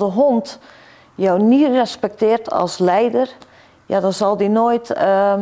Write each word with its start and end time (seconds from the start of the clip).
als 0.00 0.14
de 0.14 0.20
hond 0.20 0.58
jou 1.14 1.42
niet 1.42 1.68
respecteert 1.68 2.50
als 2.50 2.78
leider, 2.78 3.28
ja, 3.86 4.00
dan 4.00 4.12
zal 4.12 4.36
die 4.36 4.48
nooit 4.48 4.90
ehm, 4.90 5.40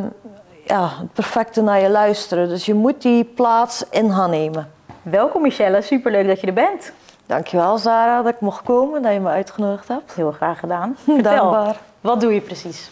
ja, 0.64 0.90
het 0.98 1.12
perfecte 1.12 1.62
naar 1.62 1.80
je 1.80 1.90
luisteren. 1.90 2.48
Dus 2.48 2.66
je 2.66 2.74
moet 2.74 3.02
die 3.02 3.24
plaats 3.24 3.84
in 3.90 4.12
gaan 4.12 4.30
nemen. 4.30 4.70
Welkom 5.02 5.42
Michelle, 5.42 5.82
superleuk 5.82 6.26
dat 6.26 6.40
je 6.40 6.46
er 6.46 6.52
bent. 6.52 6.92
Dankjewel 7.26 7.78
Sarah 7.78 8.24
dat 8.24 8.34
ik 8.34 8.40
mocht 8.40 8.62
komen, 8.64 9.02
dat 9.02 9.12
je 9.12 9.20
me 9.20 9.28
uitgenodigd 9.28 9.88
hebt. 9.88 10.14
Heel 10.14 10.32
graag 10.32 10.58
gedaan. 10.58 10.96
Vertel, 11.04 11.22
Dankbaar. 11.22 11.76
wat 12.00 12.20
doe 12.20 12.34
je 12.34 12.40
precies? 12.40 12.90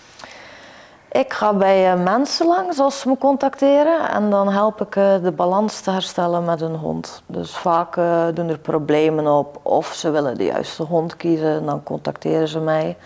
Ik 1.12 1.32
ga 1.32 1.54
bij 1.54 1.92
eh, 1.92 2.02
mensen 2.02 2.46
langs 2.46 2.78
als 2.78 3.00
ze 3.00 3.08
me 3.08 3.18
contacteren 3.18 4.08
en 4.08 4.30
dan 4.30 4.48
help 4.48 4.80
ik 4.80 4.96
eh, 4.96 5.22
de 5.22 5.32
balans 5.32 5.80
te 5.80 5.90
herstellen 5.90 6.44
met 6.44 6.60
hun 6.60 6.74
hond. 6.74 7.22
Dus 7.26 7.56
vaak 7.56 7.96
eh, 7.96 8.26
doen 8.34 8.48
er 8.48 8.58
problemen 8.58 9.26
op 9.26 9.60
of 9.62 9.86
ze 9.86 10.10
willen 10.10 10.36
de 10.36 10.44
juiste 10.44 10.82
hond 10.82 11.16
kiezen, 11.16 11.66
dan 11.66 11.82
contacteren 11.82 12.48
ze 12.48 12.60
mij. 12.60 12.96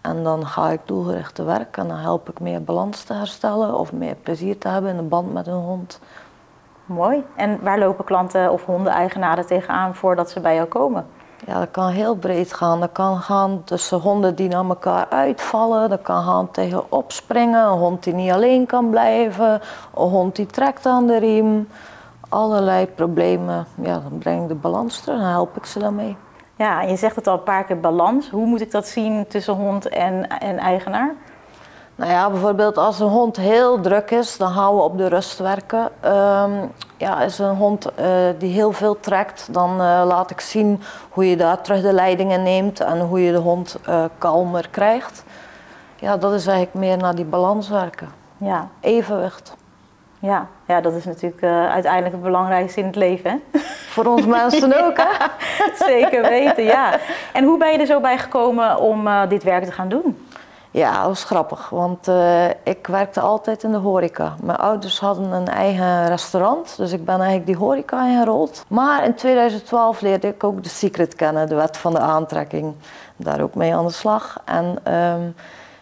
En 0.00 0.22
dan 0.22 0.46
ga 0.46 0.70
ik 0.70 0.80
doelgericht 0.84 1.34
te 1.34 1.42
werk 1.42 1.76
en 1.76 1.88
dan 1.88 1.96
help 1.96 2.28
ik 2.28 2.40
meer 2.40 2.62
balans 2.62 3.02
te 3.02 3.12
herstellen 3.12 3.74
of 3.74 3.92
meer 3.92 4.14
plezier 4.14 4.58
te 4.58 4.68
hebben 4.68 4.90
in 4.90 4.96
de 4.96 5.02
band 5.02 5.32
met 5.32 5.46
hun 5.46 5.54
hond. 5.54 6.00
Mooi. 6.84 7.24
En 7.36 7.58
waar 7.62 7.78
lopen 7.78 8.04
klanten 8.04 8.52
of 8.52 8.64
hondeneigenaren 8.64 9.46
tegenaan 9.46 9.94
voordat 9.94 10.30
ze 10.30 10.40
bij 10.40 10.54
jou 10.54 10.68
komen? 10.68 11.06
Ja, 11.46 11.58
dat 11.58 11.70
kan 11.70 11.88
heel 11.88 12.14
breed 12.14 12.52
gaan. 12.52 12.80
Dat 12.80 12.92
kan 12.92 13.20
gaan 13.20 13.62
tussen 13.64 13.98
honden 13.98 14.34
die 14.34 14.48
naar 14.48 14.64
elkaar 14.64 15.06
uitvallen. 15.08 15.90
Dat 15.90 16.02
kan 16.02 16.22
gaan 16.22 16.50
tegen 16.50 16.92
opspringen. 16.92 17.64
Een 17.64 17.78
hond 17.78 18.02
die 18.02 18.14
niet 18.14 18.30
alleen 18.30 18.66
kan 18.66 18.90
blijven. 18.90 19.60
Een 19.94 20.08
hond 20.08 20.36
die 20.36 20.46
trekt 20.46 20.86
aan 20.86 21.06
de 21.06 21.18
riem. 21.18 21.68
Allerlei 22.28 22.86
problemen. 22.86 23.66
Ja, 23.82 23.92
dan 23.92 24.18
breng 24.18 24.42
ik 24.42 24.48
de 24.48 24.54
balans 24.54 25.00
terug 25.00 25.20
en 25.20 25.26
help 25.26 25.56
ik 25.56 25.64
ze 25.64 25.78
daarmee. 25.78 26.16
Ja, 26.56 26.82
je 26.82 26.96
zegt 26.96 27.16
het 27.16 27.26
al 27.26 27.34
een 27.34 27.42
paar 27.42 27.64
keer 27.64 27.80
balans. 27.80 28.30
Hoe 28.30 28.46
moet 28.46 28.60
ik 28.60 28.70
dat 28.70 28.86
zien 28.86 29.26
tussen 29.28 29.54
hond 29.54 29.88
en, 29.88 30.28
en 30.40 30.58
eigenaar? 30.58 31.14
Nou 32.00 32.12
ja, 32.12 32.30
bijvoorbeeld 32.30 32.78
als 32.78 33.00
een 33.00 33.08
hond 33.08 33.36
heel 33.36 33.80
druk 33.80 34.10
is, 34.10 34.36
dan 34.36 34.52
gaan 34.52 34.74
we 34.74 34.82
op 34.82 34.98
de 34.98 35.08
rust 35.08 35.38
werken. 35.38 35.88
Ehm, 36.00 36.50
ja, 36.96 37.22
is 37.22 37.38
een 37.38 37.56
hond 37.56 37.94
eh, 37.94 38.06
die 38.38 38.52
heel 38.52 38.72
veel 38.72 39.00
trekt, 39.00 39.48
dan 39.50 39.70
uh, 39.70 40.02
laat 40.06 40.30
ik 40.30 40.40
zien 40.40 40.82
hoe 41.10 41.30
je 41.30 41.36
daar 41.36 41.60
terug 41.60 41.82
de 41.82 41.92
leidingen 41.92 42.42
neemt 42.42 42.80
en 42.80 43.00
hoe 43.00 43.24
je 43.24 43.32
de 43.32 43.38
hond 43.38 43.78
uh, 43.88 44.04
kalmer 44.18 44.68
krijgt. 44.70 45.24
Ja, 45.96 46.16
dat 46.16 46.32
is 46.32 46.46
eigenlijk 46.46 46.86
meer 46.86 46.96
naar 46.96 47.14
die 47.14 47.24
balans 47.24 47.68
werken. 47.68 48.08
Ja. 48.36 48.68
Evenwicht. 48.80 49.56
Ja, 50.18 50.46
ja, 50.66 50.80
dat 50.80 50.92
is 50.92 51.04
natuurlijk 51.04 51.42
uiteindelijk 51.72 52.12
het 52.12 52.22
belangrijkste 52.22 52.80
in 52.80 52.86
het 52.86 52.96
leven. 52.96 53.30
Hè? 53.30 53.58
Voor 53.94 54.04
ons 54.04 54.26
mensen 54.26 54.84
ook, 54.86 54.96
hè? 54.96 55.26
Zeker 55.92 56.22
weten, 56.22 56.64
ja. 56.64 56.98
En 57.32 57.44
hoe 57.44 57.58
ben 57.58 57.72
je 57.72 57.78
er 57.78 57.86
zo 57.86 58.00
bij 58.00 58.18
gekomen 58.18 58.78
om 58.78 59.08
dit 59.28 59.42
werk 59.42 59.64
te 59.64 59.72
gaan 59.72 59.88
doen? 59.88 60.16
Ja, 60.72 60.96
dat 60.96 61.06
was 61.06 61.24
grappig, 61.24 61.68
want 61.68 62.08
uh, 62.08 62.48
ik 62.48 62.86
werkte 62.86 63.20
altijd 63.20 63.62
in 63.62 63.72
de 63.72 63.78
horeca. 63.78 64.34
Mijn 64.42 64.58
ouders 64.58 65.00
hadden 65.00 65.32
een 65.32 65.48
eigen 65.48 66.06
restaurant, 66.06 66.76
dus 66.76 66.92
ik 66.92 67.04
ben 67.04 67.14
eigenlijk 67.14 67.46
die 67.46 67.56
horeca 67.56 68.06
ingerold. 68.06 68.64
Maar 68.68 69.04
in 69.04 69.14
2012 69.14 70.00
leerde 70.00 70.28
ik 70.28 70.44
ook 70.44 70.62
de 70.62 70.68
secret 70.68 71.14
kennen, 71.14 71.48
de 71.48 71.54
wet 71.54 71.76
van 71.76 71.92
de 71.92 71.98
aantrekking. 71.98 72.74
Daar 73.16 73.40
ook 73.40 73.54
mee 73.54 73.74
aan 73.74 73.86
de 73.86 73.92
slag. 73.92 74.36
En 74.44 74.94
um, 74.94 75.34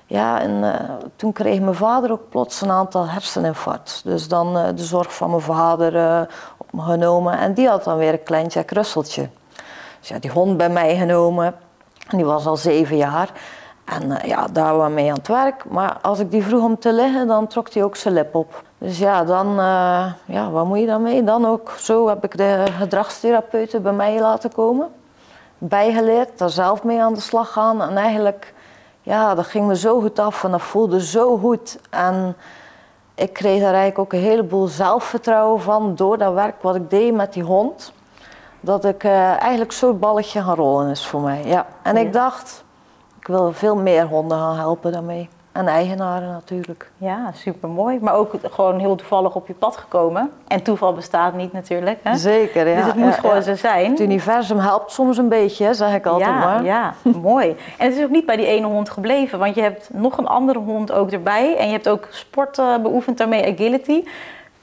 ja, 0.06 0.40
en, 0.40 0.50
uh, 0.50 0.74
toen 1.16 1.32
kreeg 1.32 1.60
mijn 1.60 1.74
vader 1.74 2.12
ook 2.12 2.28
plots 2.28 2.60
een 2.60 2.70
aantal 2.70 3.08
herseninfarcts. 3.08 4.02
Dus 4.02 4.28
dan 4.28 4.56
uh, 4.56 4.66
de 4.74 4.84
zorg 4.84 5.14
van 5.14 5.30
mijn 5.30 5.42
vader 5.42 6.26
op 6.56 6.72
me 6.72 6.82
genomen. 6.82 7.38
En 7.38 7.54
die 7.54 7.68
had 7.68 7.84
dan 7.84 7.96
weer 7.96 8.12
een 8.12 8.22
klein 8.22 8.46
Jack 8.46 8.70
Russeltje. 8.70 9.28
Dus 10.00 10.08
ja, 10.08 10.18
die 10.18 10.30
hond 10.30 10.56
bij 10.56 10.70
mij 10.70 10.96
genomen. 10.96 11.54
En 12.08 12.16
die 12.16 12.26
was 12.26 12.46
al 12.46 12.56
zeven 12.56 12.96
jaar. 12.96 13.30
En 13.88 14.10
uh, 14.10 14.16
ja, 14.22 14.46
daar 14.52 14.76
waren 14.76 14.94
we 14.94 15.00
mee 15.00 15.10
aan 15.10 15.16
het 15.16 15.28
werk. 15.28 15.64
Maar 15.70 15.98
als 16.02 16.18
ik 16.18 16.30
die 16.30 16.44
vroeg 16.44 16.62
om 16.62 16.78
te 16.78 16.92
liggen, 16.92 17.26
dan 17.26 17.46
trok 17.46 17.72
hij 17.72 17.82
ook 17.84 17.96
zijn 17.96 18.14
lip 18.14 18.34
op. 18.34 18.62
Dus 18.78 18.98
ja, 18.98 19.24
dan, 19.24 19.46
uh, 19.58 20.12
ja, 20.24 20.50
wat 20.50 20.66
moet 20.66 20.78
je 20.78 20.86
dan 20.86 21.02
mee? 21.02 21.24
Dan 21.24 21.46
ook, 21.46 21.70
zo 21.70 22.08
heb 22.08 22.24
ik 22.24 22.36
de 22.36 22.64
gedragstherapeuten 22.78 23.82
bij 23.82 23.92
mij 23.92 24.20
laten 24.20 24.52
komen. 24.52 24.88
Bijgeleerd, 25.58 26.38
daar 26.38 26.50
zelf 26.50 26.84
mee 26.84 27.02
aan 27.02 27.14
de 27.14 27.20
slag 27.20 27.52
gaan. 27.52 27.82
En 27.82 27.96
eigenlijk, 27.96 28.54
ja, 29.02 29.34
dat 29.34 29.46
ging 29.46 29.66
me 29.66 29.76
zo 29.76 30.00
goed 30.00 30.18
af 30.18 30.44
en 30.44 30.50
dat 30.50 30.62
voelde 30.62 31.04
zo 31.04 31.38
goed. 31.38 31.78
En 31.90 32.36
ik 33.14 33.32
kreeg 33.32 33.60
daar 33.60 33.74
eigenlijk 33.74 33.98
ook 33.98 34.12
een 34.12 34.28
heleboel 34.28 34.66
zelfvertrouwen 34.66 35.60
van 35.60 35.94
door 35.94 36.18
dat 36.18 36.32
werk 36.32 36.62
wat 36.62 36.74
ik 36.74 36.90
deed 36.90 37.14
met 37.14 37.32
die 37.32 37.42
hond. 37.42 37.92
Dat 38.60 38.84
ik 38.84 39.04
uh, 39.04 39.40
eigenlijk 39.40 39.72
zo'n 39.72 39.98
balletje 39.98 40.42
gaan 40.42 40.54
rollen 40.54 40.90
is 40.90 41.06
voor 41.06 41.20
mij. 41.20 41.42
Ja. 41.44 41.66
En 41.82 41.94
ja. 41.94 42.00
ik 42.00 42.12
dacht, 42.12 42.64
wil 43.28 43.52
veel 43.52 43.76
meer 43.76 44.06
honden 44.06 44.38
gaan 44.38 44.56
helpen 44.56 44.92
daarmee. 44.92 45.28
En 45.52 45.68
eigenaren 45.68 46.28
natuurlijk. 46.28 46.90
Ja, 46.96 47.30
super 47.34 47.68
mooi. 47.68 47.98
Maar 48.00 48.14
ook 48.14 48.34
gewoon 48.42 48.78
heel 48.78 48.94
toevallig 48.94 49.34
op 49.34 49.46
je 49.46 49.54
pad 49.54 49.76
gekomen. 49.76 50.30
En 50.46 50.62
toeval 50.62 50.92
bestaat 50.92 51.34
niet 51.34 51.52
natuurlijk. 51.52 51.98
Hè? 52.02 52.16
Zeker, 52.16 52.68
ja. 52.68 52.76
Dus 52.76 52.84
het 52.84 52.94
moet 52.94 53.14
ja, 53.14 53.20
gewoon 53.20 53.36
ja. 53.36 53.42
zo 53.42 53.54
zijn. 53.54 53.90
Het 53.90 54.00
universum 54.00 54.58
helpt 54.58 54.92
soms 54.92 55.18
een 55.18 55.28
beetje, 55.28 55.74
zeg 55.74 55.94
ik 55.94 56.06
altijd 56.06 56.30
ja, 56.30 56.38
maar. 56.38 56.64
Ja, 56.64 56.94
mooi. 57.22 57.56
En 57.78 57.86
het 57.86 57.96
is 57.96 58.04
ook 58.04 58.10
niet 58.10 58.26
bij 58.26 58.36
die 58.36 58.46
ene 58.46 58.66
hond 58.66 58.90
gebleven. 58.90 59.38
Want 59.38 59.54
je 59.54 59.60
hebt 59.60 59.90
nog 59.92 60.18
een 60.18 60.26
andere 60.26 60.58
hond 60.58 60.92
ook 60.92 61.10
erbij. 61.10 61.56
En 61.56 61.66
je 61.66 61.72
hebt 61.72 61.88
ook 61.88 62.06
sport 62.10 62.58
uh, 62.58 62.76
beoefend 62.76 63.18
daarmee, 63.18 63.52
agility. 63.52 64.04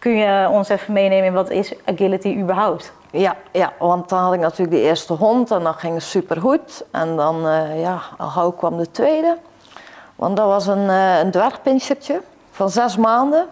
Kun 0.06 0.16
je 0.16 0.50
ons 0.50 0.70
even 0.70 0.94
meenemen 0.94 1.26
in 1.26 1.34
wat 1.34 1.50
is 1.50 1.74
agility 1.86 2.38
überhaupt? 2.38 2.92
Ja, 3.12 3.36
ja, 3.52 3.74
want 3.80 4.10
dan 4.10 4.20
had 4.20 4.34
ik 4.34 4.40
natuurlijk 4.40 4.72
de 4.72 4.82
eerste 4.82 5.14
hond 5.14 5.52
en 5.52 5.64
dat 5.64 5.76
ging 5.76 6.02
supergoed. 6.02 6.86
En 6.92 7.16
dan, 7.16 7.48
uh, 7.48 7.82
ja, 7.82 8.02
al 8.18 8.28
gauw 8.28 8.52
kwam 8.52 8.78
de 8.78 8.92
tweede. 8.92 9.38
Want 10.16 10.38
dat 10.38 10.48
was 10.48 10.68
een, 10.68 10.86
uh, 10.88 11.20
een 11.20 11.32
dwergpinschertje 11.32 12.22
van 12.52 12.70
zes 12.70 12.98
maanden. 12.98 13.48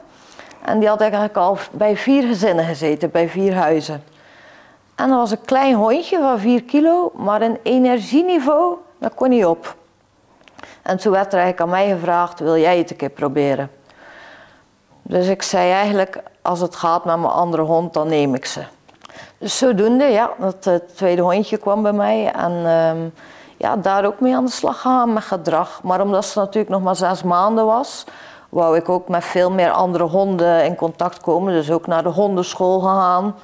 En 0.66 0.80
die 0.80 0.88
had 0.88 1.02
eigenlijk 1.02 1.38
al 1.38 1.58
bij 1.72 1.98
vier 1.98 2.24
gezinnen 2.24 2.66
gezeten, 2.66 3.12
bij 3.12 3.30
vier 3.30 3.56
huizen. 3.56 4.04
En 4.96 5.10
dat 5.10 5.18
was 5.18 5.32
een 5.32 5.46
klein 5.46 5.76
hondje 5.76 6.18
van 6.20 6.40
vier 6.40 6.64
kilo, 6.64 7.12
maar 7.16 7.42
een 7.42 7.60
energieniveau, 7.64 8.78
dat 8.98 9.14
kon 9.14 9.30
niet 9.30 9.46
op. 9.46 9.76
En 10.82 10.98
toen 10.98 11.12
werd 11.12 11.34
er 11.34 11.40
eigenlijk 11.40 11.62
aan 11.62 11.70
mij 11.70 11.90
gevraagd, 11.90 12.40
wil 12.40 12.58
jij 12.58 12.78
het 12.78 12.90
een 12.90 12.96
keer 12.96 13.10
proberen? 13.10 13.72
Dus 15.02 15.28
ik 15.28 15.42
zei 15.42 15.72
eigenlijk, 15.72 16.22
als 16.44 16.60
het 16.60 16.76
gaat 16.76 17.06
met 17.06 17.20
mijn 17.20 17.32
andere 17.32 17.64
hond, 17.64 17.94
dan 17.94 18.08
neem 18.08 18.36
ik 18.36 18.46
ze. 18.46 18.64
Dus 19.38 19.58
zodoende, 19.58 20.04
ja, 20.04 20.30
dat 20.40 20.66
uh, 20.68 20.76
tweede 20.96 21.22
hondje 21.22 21.58
kwam 21.58 21.82
bij 21.82 21.94
mij 21.94 22.32
en 22.32 22.52
uh, 22.52 23.12
ja, 23.58 23.76
daar 23.76 24.06
ook 24.06 24.20
mee 24.20 24.36
aan 24.36 24.46
de 24.46 24.52
slag 24.52 24.82
gaan 24.82 25.14
met 25.14 25.24
gedrag. 25.24 25.80
Maar 25.84 26.02
omdat 26.02 26.26
ze 26.26 26.40
natuurlijk 26.40 26.70
nog 26.70 26.82
maar 26.82 26.96
zes 26.96 27.24
maanden 27.24 27.66
was, 27.66 28.04
wou 28.50 28.78
ik 28.78 28.90
ook 28.90 29.08
met 29.08 29.24
veel 29.24 29.52
meer 29.52 29.72
andere 29.72 30.04
honden 30.04 30.66
in 30.66 30.76
contact 30.76 31.22
komen. 31.22 31.54
Dus 31.54 31.72
ook 31.72 31.88
naar 31.88 32.04
de 32.04 32.10
hondenschool 32.10 32.80
gegaan 32.80 33.36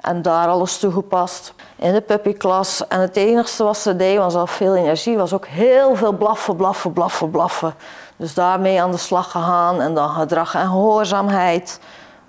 en 0.00 0.22
daar 0.22 0.48
alles 0.48 0.78
toegepast. 0.78 1.54
In 1.76 1.92
de 1.92 2.00
puppyklas. 2.00 2.86
En 2.88 3.00
het 3.00 3.16
enigste 3.16 3.64
wat 3.64 3.76
ze 3.76 3.96
deed, 3.96 4.18
was 4.18 4.34
al 4.34 4.46
veel 4.46 4.76
energie, 4.76 5.16
was 5.16 5.32
ook 5.32 5.46
heel 5.46 5.94
veel 5.96 6.12
blaffen, 6.12 6.56
blaffen, 6.56 6.92
blaffen, 6.92 7.30
blaffen. 7.30 7.74
Dus 8.16 8.34
daarmee 8.34 8.82
aan 8.82 8.90
de 8.90 8.96
slag 8.96 9.30
gegaan 9.30 9.80
en 9.80 9.94
dan 9.94 10.08
gedrag 10.08 10.54
en 10.54 10.66
gehoorzaamheid. 10.66 11.80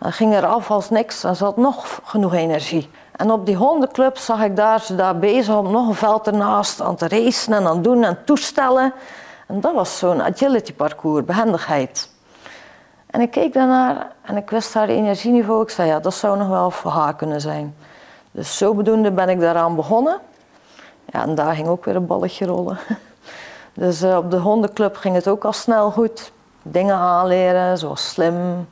Dan 0.03 0.12
ging 0.12 0.34
er 0.34 0.46
af 0.46 0.72
als 0.72 0.90
niks 0.90 1.19
ze 1.19 1.44
had 1.44 1.58
nog 1.58 2.00
genoeg 2.03 2.34
energie. 2.34 2.90
En 3.16 3.31
op 3.31 3.46
die 3.46 3.56
hondenclub 3.56 4.18
zag 4.18 4.44
ik 4.44 4.56
daar 4.56 4.81
ze 4.81 4.96
daar 4.96 5.18
bezig 5.18 5.56
om 5.56 5.72
nog 5.72 5.88
een 5.88 5.96
veld 5.96 6.28
ernaast 6.28 6.81
aan 6.81 6.96
te 6.96 7.08
racen 7.08 7.53
en 7.53 7.68
aan 7.68 7.81
doen 7.81 8.03
en 8.03 8.24
toestellen. 8.25 8.94
En 9.47 9.62
dat 9.62 9.74
was 9.74 9.97
zo'n 9.97 10.22
agility 10.22 10.74
parcours, 10.74 11.25
behendigheid. 11.25 12.09
En 13.06 13.22
ik 13.22 13.31
keek 13.31 13.53
daarnaar 13.53 14.08
en 14.22 14.38
ik 14.38 14.50
wist 14.50 14.74
haar 14.74 14.88
energieniveau. 14.88 15.62
Ik 15.62 15.69
zei 15.69 15.88
ja, 15.88 16.00
dat 16.00 16.14
zou 16.14 16.38
nog 16.38 16.47
wel 16.47 16.72
voor 16.72 16.91
haar 16.91 17.16
kunnen 17.16 17.41
zijn. 17.41 17.75
Dus 18.31 18.58
zodoende 18.58 19.12
ben 19.12 19.30
ik 19.30 19.40
daaraan 19.40 19.75
begonnen. 19.75 20.20
Ja, 21.06 21.22
en 21.22 21.35
daar 21.35 21.56
ging 21.56 21.68
ook 21.68 21.85
weer 21.85 21.96
een 21.96 22.08
balletje 22.08 22.46
rollen. 22.46 22.78
Dus 23.73 24.03
uh, 24.03 24.17
op 24.17 24.32
de 24.32 24.38
hondenclub 24.38 24.96
ging 24.96 25.16
het 25.16 25.28
ook 25.28 25.46
al 25.46 25.53
snel 25.53 25.91
goed. 25.91 26.32
Dingen 26.61 26.96
aanleren, 26.96 27.78
zoals 27.78 28.09
slim, 28.09 28.67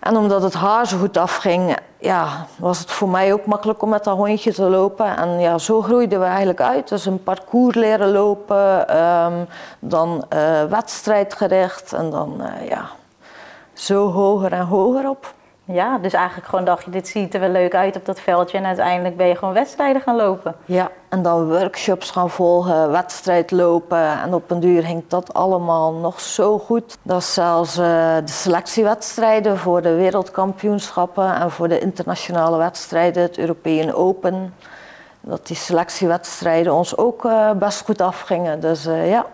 en 0.00 0.16
omdat 0.16 0.42
het 0.42 0.54
haar 0.54 0.86
zo 0.86 0.98
goed 0.98 1.16
afging, 1.16 1.76
ja, 1.98 2.46
was 2.56 2.78
het 2.78 2.90
voor 2.90 3.08
mij 3.08 3.32
ook 3.32 3.46
makkelijk 3.46 3.82
om 3.82 3.88
met 3.88 4.04
dat 4.04 4.16
hondje 4.16 4.52
te 4.52 4.62
lopen. 4.62 5.16
En 5.16 5.40
ja, 5.40 5.58
zo 5.58 5.82
groeiden 5.82 6.20
we 6.20 6.26
eigenlijk 6.26 6.60
uit. 6.60 6.88
Dus 6.88 7.06
een 7.06 7.22
parcours 7.22 7.74
leren 7.74 8.10
lopen, 8.10 8.96
um, 8.96 9.46
dan 9.78 10.24
uh, 10.34 10.64
wedstrijdgericht 10.64 11.92
en 11.92 12.10
dan 12.10 12.34
uh, 12.40 12.68
ja, 12.68 12.88
zo 13.72 14.10
hoger 14.10 14.52
en 14.52 14.66
hoger 14.66 15.08
op. 15.08 15.34
Ja, 15.72 15.98
dus 15.98 16.12
eigenlijk 16.12 16.48
gewoon 16.48 16.64
dacht 16.64 16.84
je, 16.84 16.90
dit 16.90 17.08
ziet 17.08 17.34
er 17.34 17.40
wel 17.40 17.48
leuk 17.48 17.74
uit 17.74 17.96
op 17.96 18.04
dat 18.04 18.20
veldje. 18.20 18.58
En 18.58 18.64
uiteindelijk 18.64 19.16
ben 19.16 19.26
je 19.26 19.36
gewoon 19.36 19.54
wedstrijden 19.54 20.02
gaan 20.02 20.16
lopen. 20.16 20.54
Ja, 20.64 20.90
en 21.08 21.22
dan 21.22 21.48
workshops 21.48 22.10
gaan 22.10 22.30
volgen, 22.30 22.90
wedstrijd 22.90 23.50
lopen. 23.50 24.20
En 24.22 24.34
op 24.34 24.50
een 24.50 24.60
duur 24.60 24.82
ging 24.82 25.02
dat 25.08 25.34
allemaal 25.34 25.92
nog 25.92 26.20
zo 26.20 26.58
goed. 26.58 26.98
Dat 27.02 27.24
zelfs 27.24 27.78
uh, 27.78 27.84
de 28.24 28.32
selectiewedstrijden 28.32 29.58
voor 29.58 29.82
de 29.82 29.94
wereldkampioenschappen 29.94 31.34
en 31.34 31.50
voor 31.50 31.68
de 31.68 31.78
internationale 31.78 32.56
wedstrijden, 32.56 33.22
het 33.22 33.38
European 33.38 33.92
Open. 33.92 34.54
dat 35.20 35.46
die 35.46 35.56
selectiewedstrijden 35.56 36.74
ons 36.74 36.96
ook 36.96 37.24
eh, 37.24 37.50
best 37.50 37.84
goed 37.84 38.00
afgingen. 38.00 38.60
Dus 38.60 38.86
uh, 38.86 39.10
ja, 39.10 39.26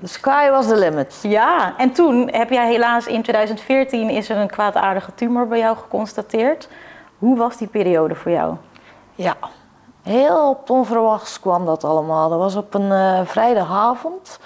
the 0.00 0.06
sky 0.06 0.50
was 0.50 0.66
the 0.66 0.76
limit. 0.76 1.18
Ja, 1.22 1.74
en 1.76 1.92
toen 1.92 2.28
heb 2.32 2.50
jij 2.50 2.70
helaas 2.70 3.06
in 3.06 3.22
2014 3.22 4.10
is 4.10 4.28
er 4.28 4.36
een 4.36 4.50
kwaadaardige 4.50 5.14
tumor 5.14 5.48
bij 5.48 5.58
jou 5.58 5.76
geconstateerd. 5.76 6.68
Hoe 7.18 7.36
was 7.36 7.56
die 7.56 7.68
periode 7.68 8.14
voor 8.14 8.32
jou? 8.32 8.54
Ja, 9.14 9.36
heel 10.02 10.62
onverwachts 10.66 11.40
kwam 11.40 11.66
dat 11.66 11.84
allemaal. 11.84 12.28
Dat 12.28 12.38
was 12.38 12.56
op 12.56 12.74
een 12.74 12.90
uh, 12.90 13.20
vrijdagavond. 13.24 14.38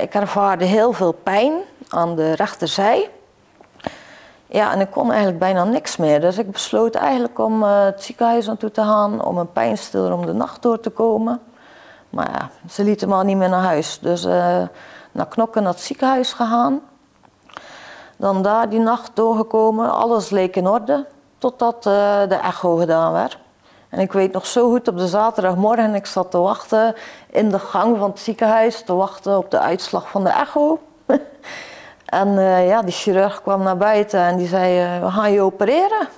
ik 0.00 0.14
ervaarde 0.14 0.64
heel 0.64 0.92
veel 0.92 1.12
pijn 1.12 1.52
aan 1.88 2.16
de 2.16 2.34
rechterzij. 2.34 3.10
Ja, 4.46 4.72
en 4.72 4.80
ik 4.80 4.90
kon 4.90 5.08
eigenlijk 5.08 5.38
bijna 5.38 5.64
niks 5.64 5.96
meer. 5.96 6.20
Dus 6.20 6.38
ik 6.38 6.50
besloot 6.50 6.94
eigenlijk 6.94 7.38
om 7.38 7.62
uh, 7.62 7.84
het 7.84 8.02
ziekenhuis 8.02 8.46
naartoe 8.46 8.70
te 8.70 8.80
gaan, 8.80 9.24
om 9.24 9.38
een 9.38 9.52
pijnstiller 9.52 10.12
om 10.12 10.26
de 10.26 10.32
nacht 10.32 10.62
door 10.62 10.80
te 10.80 10.90
komen. 10.90 11.40
Maar 12.14 12.30
ja, 12.30 12.50
ze 12.70 12.84
lieten 12.84 13.08
me 13.08 13.14
al 13.14 13.22
niet 13.22 13.36
meer 13.36 13.48
naar 13.48 13.62
huis. 13.62 13.98
Dus 14.00 14.24
uh, 14.24 14.32
naar 15.12 15.28
Knokken 15.28 15.62
naar 15.62 15.72
het 15.72 15.80
ziekenhuis 15.80 16.32
gegaan. 16.32 16.80
Dan 18.16 18.42
daar 18.42 18.68
die 18.68 18.78
nacht 18.78 19.10
doorgekomen, 19.14 19.92
alles 19.92 20.30
leek 20.30 20.56
in 20.56 20.68
orde, 20.68 21.06
totdat 21.38 21.76
uh, 21.76 21.92
de 22.28 22.34
echo 22.34 22.76
gedaan 22.76 23.12
werd. 23.12 23.38
En 23.88 24.00
ik 24.00 24.12
weet 24.12 24.32
nog 24.32 24.46
zo 24.46 24.70
goed 24.70 24.88
op 24.88 24.98
de 24.98 25.08
zaterdagmorgen, 25.08 25.94
ik 25.94 26.06
zat 26.06 26.30
te 26.30 26.38
wachten 26.38 26.94
in 27.30 27.48
de 27.48 27.58
gang 27.58 27.98
van 27.98 28.10
het 28.10 28.18
ziekenhuis, 28.18 28.82
te 28.82 28.94
wachten 28.94 29.38
op 29.38 29.50
de 29.50 29.58
uitslag 29.58 30.10
van 30.10 30.24
de 30.24 30.30
echo. 30.30 30.78
En 32.04 32.28
uh, 32.28 32.68
ja, 32.68 32.82
die 32.82 32.92
chirurg 32.92 33.42
kwam 33.42 33.62
naar 33.62 33.76
buiten 33.76 34.20
en 34.20 34.36
die 34.36 34.46
zei, 34.46 35.00
we 35.00 35.10
gaan 35.10 35.32
je 35.32 35.40
opereren. 35.40 36.08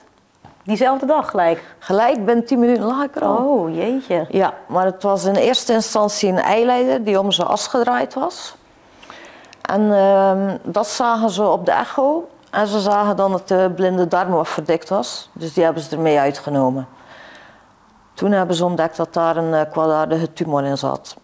Diezelfde 0.66 1.06
dag 1.06 1.30
gelijk? 1.30 1.64
Gelijk, 1.78 2.24
binnen 2.24 2.44
10 2.44 2.58
minuten 2.58 2.84
lag 2.84 3.02
ik 3.02 3.16
er 3.16 3.24
al. 3.24 3.36
Oh, 3.36 3.74
jeetje. 3.74 4.26
Ja, 4.28 4.54
maar 4.66 4.84
het 4.84 5.02
was 5.02 5.24
in 5.24 5.34
eerste 5.34 5.72
instantie 5.72 6.28
een 6.28 6.38
eileider 6.38 7.04
die 7.04 7.20
om 7.20 7.32
zijn 7.32 7.48
as 7.48 7.66
gedraaid 7.66 8.14
was. 8.14 8.54
En 9.62 9.80
uh, 9.80 10.52
dat 10.62 10.86
zagen 10.86 11.30
ze 11.30 11.48
op 11.48 11.66
de 11.66 11.72
echo. 11.72 12.28
En 12.50 12.66
ze 12.66 12.80
zagen 12.80 13.16
dan 13.16 13.32
dat 13.32 13.48
de 13.48 13.72
blinde 13.74 14.08
darm 14.08 14.30
wat 14.30 14.48
verdikt 14.48 14.88
was. 14.88 15.28
Dus 15.32 15.52
die 15.52 15.64
hebben 15.64 15.82
ze 15.82 15.96
ermee 15.96 16.18
uitgenomen. 16.18 16.88
Toen 18.14 18.32
hebben 18.32 18.56
ze 18.56 18.64
ontdekt 18.64 18.96
dat 18.96 19.14
daar 19.14 19.36
een 19.36 19.52
uh, 19.52 19.60
kwaadaardige 19.70 20.32
tumor 20.32 20.64
in 20.64 20.78
zat. 20.78 21.16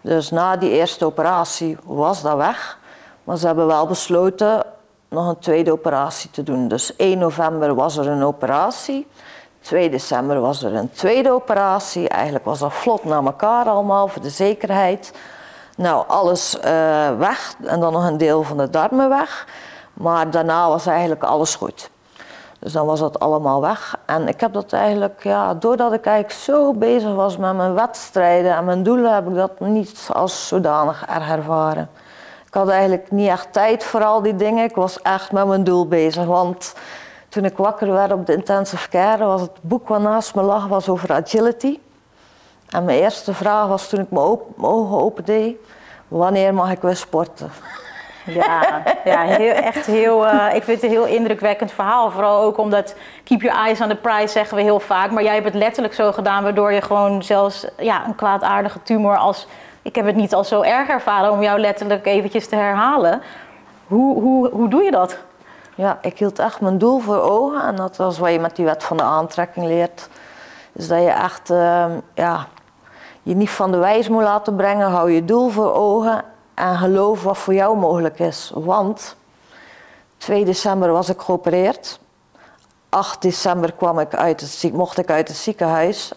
Dus 0.00 0.30
na 0.30 0.56
die 0.56 0.70
eerste 0.70 1.04
operatie 1.04 1.76
was 1.84 2.22
dat 2.22 2.36
weg. 2.36 2.78
Maar 3.24 3.36
ze 3.36 3.46
hebben 3.46 3.66
wel 3.66 3.86
besloten 3.86 4.62
nog 5.12 5.28
een 5.28 5.38
tweede 5.38 5.72
operatie 5.72 6.30
te 6.30 6.42
doen. 6.42 6.68
Dus 6.68 6.96
1 6.96 7.18
november 7.18 7.74
was 7.74 7.96
er 7.96 8.08
een 8.08 8.22
operatie. 8.22 9.08
2 9.60 9.90
december 9.90 10.40
was 10.40 10.62
er 10.62 10.74
een 10.74 10.90
tweede 10.90 11.30
operatie. 11.30 12.08
Eigenlijk 12.08 12.44
was 12.44 12.58
dat 12.58 12.72
vlot 12.72 13.04
naar 13.04 13.24
elkaar 13.24 13.66
allemaal 13.66 14.08
voor 14.08 14.22
de 14.22 14.30
zekerheid. 14.30 15.12
Nou, 15.76 16.04
alles 16.08 16.56
uh, 16.56 16.62
weg 17.18 17.54
en 17.64 17.80
dan 17.80 17.92
nog 17.92 18.06
een 18.06 18.16
deel 18.16 18.42
van 18.42 18.56
de 18.56 18.70
darmen 18.70 19.08
weg. 19.08 19.46
Maar 19.92 20.30
daarna 20.30 20.68
was 20.68 20.86
eigenlijk 20.86 21.22
alles 21.22 21.54
goed. 21.54 21.90
Dus 22.58 22.72
dan 22.72 22.86
was 22.86 23.00
dat 23.00 23.18
allemaal 23.20 23.60
weg. 23.60 23.96
En 24.06 24.28
ik 24.28 24.40
heb 24.40 24.52
dat 24.52 24.72
eigenlijk, 24.72 25.22
ja, 25.22 25.54
doordat 25.54 25.92
ik 25.92 26.06
eigenlijk 26.06 26.38
zo 26.40 26.72
bezig 26.72 27.14
was 27.14 27.36
met 27.36 27.56
mijn 27.56 27.74
wedstrijden 27.74 28.56
en 28.56 28.64
mijn 28.64 28.82
doelen, 28.82 29.14
heb 29.14 29.28
ik 29.28 29.34
dat 29.34 29.60
niet 29.60 30.08
als 30.12 30.48
zodanig 30.48 31.04
ervaren. 31.06 31.88
Ik 32.52 32.58
had 32.58 32.68
eigenlijk 32.68 33.10
niet 33.10 33.28
echt 33.28 33.52
tijd 33.52 33.84
voor 33.84 34.04
al 34.04 34.22
die 34.22 34.36
dingen. 34.36 34.64
Ik 34.64 34.74
was 34.74 35.02
echt 35.02 35.32
met 35.32 35.46
mijn 35.46 35.64
doel 35.64 35.86
bezig. 35.88 36.24
Want 36.24 36.74
toen 37.28 37.44
ik 37.44 37.56
wakker 37.56 37.92
werd 37.92 38.12
op 38.12 38.26
de 38.26 38.34
intensive 38.34 38.88
care, 38.88 39.24
was 39.24 39.40
het 39.40 39.50
boek 39.60 39.88
wat 39.88 40.00
naast 40.00 40.34
me 40.34 40.42
lag 40.42 40.66
was 40.66 40.88
over 40.88 41.12
agility. 41.12 41.78
En 42.68 42.84
mijn 42.84 42.98
eerste 42.98 43.34
vraag 43.34 43.66
was 43.66 43.88
toen 43.88 44.00
ik 44.00 44.10
mijn, 44.10 44.26
op, 44.26 44.56
mijn 44.56 44.72
ogen 44.72 44.98
opende, 44.98 45.56
wanneer 46.08 46.54
mag 46.54 46.70
ik 46.70 46.80
weer 46.80 46.96
sporten? 46.96 47.50
Ja, 48.26 48.82
ja 49.04 49.22
heel, 49.22 49.52
echt 49.52 49.86
heel, 49.86 50.26
uh, 50.26 50.54
ik 50.54 50.62
vind 50.62 50.80
het 50.80 50.90
een 50.90 50.96
heel 50.96 51.06
indrukwekkend 51.06 51.72
verhaal. 51.72 52.10
Vooral 52.10 52.42
ook 52.42 52.58
omdat 52.58 52.94
keep 53.24 53.42
your 53.42 53.58
eyes 53.58 53.80
on 53.80 53.88
the 53.88 53.96
prize 53.96 54.32
zeggen 54.32 54.56
we 54.56 54.62
heel 54.62 54.80
vaak. 54.80 55.10
Maar 55.10 55.22
jij 55.22 55.34
hebt 55.34 55.44
het 55.44 55.54
letterlijk 55.54 55.94
zo 55.94 56.12
gedaan 56.12 56.42
waardoor 56.42 56.72
je 56.72 56.80
gewoon 56.80 57.22
zelfs 57.22 57.66
ja, 57.78 58.06
een 58.06 58.14
kwaadaardige 58.14 58.82
tumor 58.82 59.16
als 59.16 59.46
ik 59.82 59.94
heb 59.94 60.06
het 60.06 60.16
niet 60.16 60.34
al 60.34 60.44
zo 60.44 60.62
erg 60.62 60.88
ervaren 60.88 61.30
om 61.30 61.42
jou 61.42 61.60
letterlijk 61.60 62.06
eventjes 62.06 62.48
te 62.48 62.56
herhalen. 62.56 63.22
Hoe, 63.86 64.20
hoe, 64.20 64.48
hoe 64.48 64.68
doe 64.68 64.82
je 64.82 64.90
dat? 64.90 65.18
Ja, 65.74 65.98
ik 66.02 66.18
hield 66.18 66.38
echt 66.38 66.60
mijn 66.60 66.78
doel 66.78 66.98
voor 66.98 67.20
ogen. 67.20 67.62
En 67.62 67.76
dat 67.76 67.96
was 67.96 68.18
wat 68.18 68.32
je 68.32 68.40
met 68.40 68.56
die 68.56 68.64
wet 68.64 68.84
van 68.84 68.96
de 68.96 69.02
aantrekking 69.02 69.66
leert. 69.66 70.08
Dus 70.72 70.88
dat 70.88 71.02
je 71.02 71.10
echt 71.10 71.50
uh, 71.50 71.84
ja, 72.14 72.46
je 73.22 73.34
niet 73.34 73.50
van 73.50 73.70
de 73.70 73.76
wijs 73.76 74.08
moet 74.08 74.22
laten 74.22 74.56
brengen. 74.56 74.90
Hou 74.90 75.12
je 75.12 75.24
doel 75.24 75.48
voor 75.48 75.74
ogen 75.74 76.24
en 76.54 76.76
geloof 76.76 77.22
wat 77.22 77.38
voor 77.38 77.54
jou 77.54 77.78
mogelijk 77.78 78.18
is. 78.18 78.52
Want 78.54 79.16
2 80.16 80.44
december 80.44 80.92
was 80.92 81.08
ik 81.08 81.20
geopereerd. 81.20 82.00
8 82.88 83.22
december 83.22 83.72
kwam 83.72 83.98
ik 83.98 84.14
uit 84.14 84.40
het, 84.40 84.72
mocht 84.72 84.98
ik 84.98 85.10
uit 85.10 85.28
het 85.28 85.36
ziekenhuis. 85.36 86.12